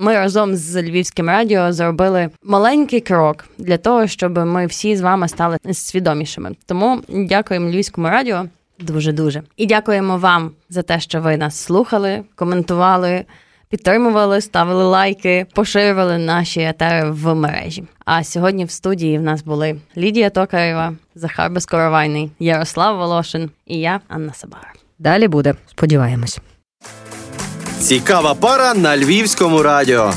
Ми 0.00 0.14
разом 0.14 0.56
з 0.56 0.82
Львівським 0.82 1.28
радіо 1.28 1.72
зробили 1.72 2.30
маленький 2.42 3.00
крок 3.00 3.44
для 3.58 3.76
того, 3.76 4.06
щоб 4.06 4.38
ми 4.38 4.66
всі 4.66 4.96
з 4.96 5.00
вами 5.00 5.28
стали 5.28 5.58
свідомішими. 5.72 6.50
Тому 6.66 7.00
дякуємо 7.08 7.70
Львівському 7.70 8.08
радіо 8.08 8.44
дуже 8.80 9.12
дуже 9.12 9.42
і 9.56 9.66
дякуємо 9.66 10.18
вам 10.18 10.50
за 10.70 10.82
те, 10.82 11.00
що 11.00 11.20
ви 11.20 11.36
нас 11.36 11.56
слухали, 11.56 12.22
коментували, 12.34 13.24
підтримували, 13.68 14.40
ставили 14.40 14.84
лайки, 14.84 15.46
поширювали 15.54 16.18
наші 16.18 16.60
етери 16.60 17.10
в 17.10 17.34
мережі. 17.34 17.84
А 18.04 18.24
сьогодні 18.24 18.64
в 18.64 18.70
студії 18.70 19.18
в 19.18 19.22
нас 19.22 19.42
були 19.42 19.76
Лідія 19.96 20.30
Токарева, 20.30 20.92
Захар 21.14 21.50
Безкоровайний, 21.50 22.30
Ярослав 22.38 22.96
Волошин 22.96 23.50
і 23.66 23.78
я, 23.78 24.00
Анна 24.08 24.32
Сабара. 24.34 24.72
Далі 24.98 25.28
буде, 25.28 25.54
сподіваємось. 25.66 26.38
Цікава 27.80 28.34
пара 28.34 28.74
на 28.74 28.96
львівському 28.96 29.62
радіо. 29.62 30.12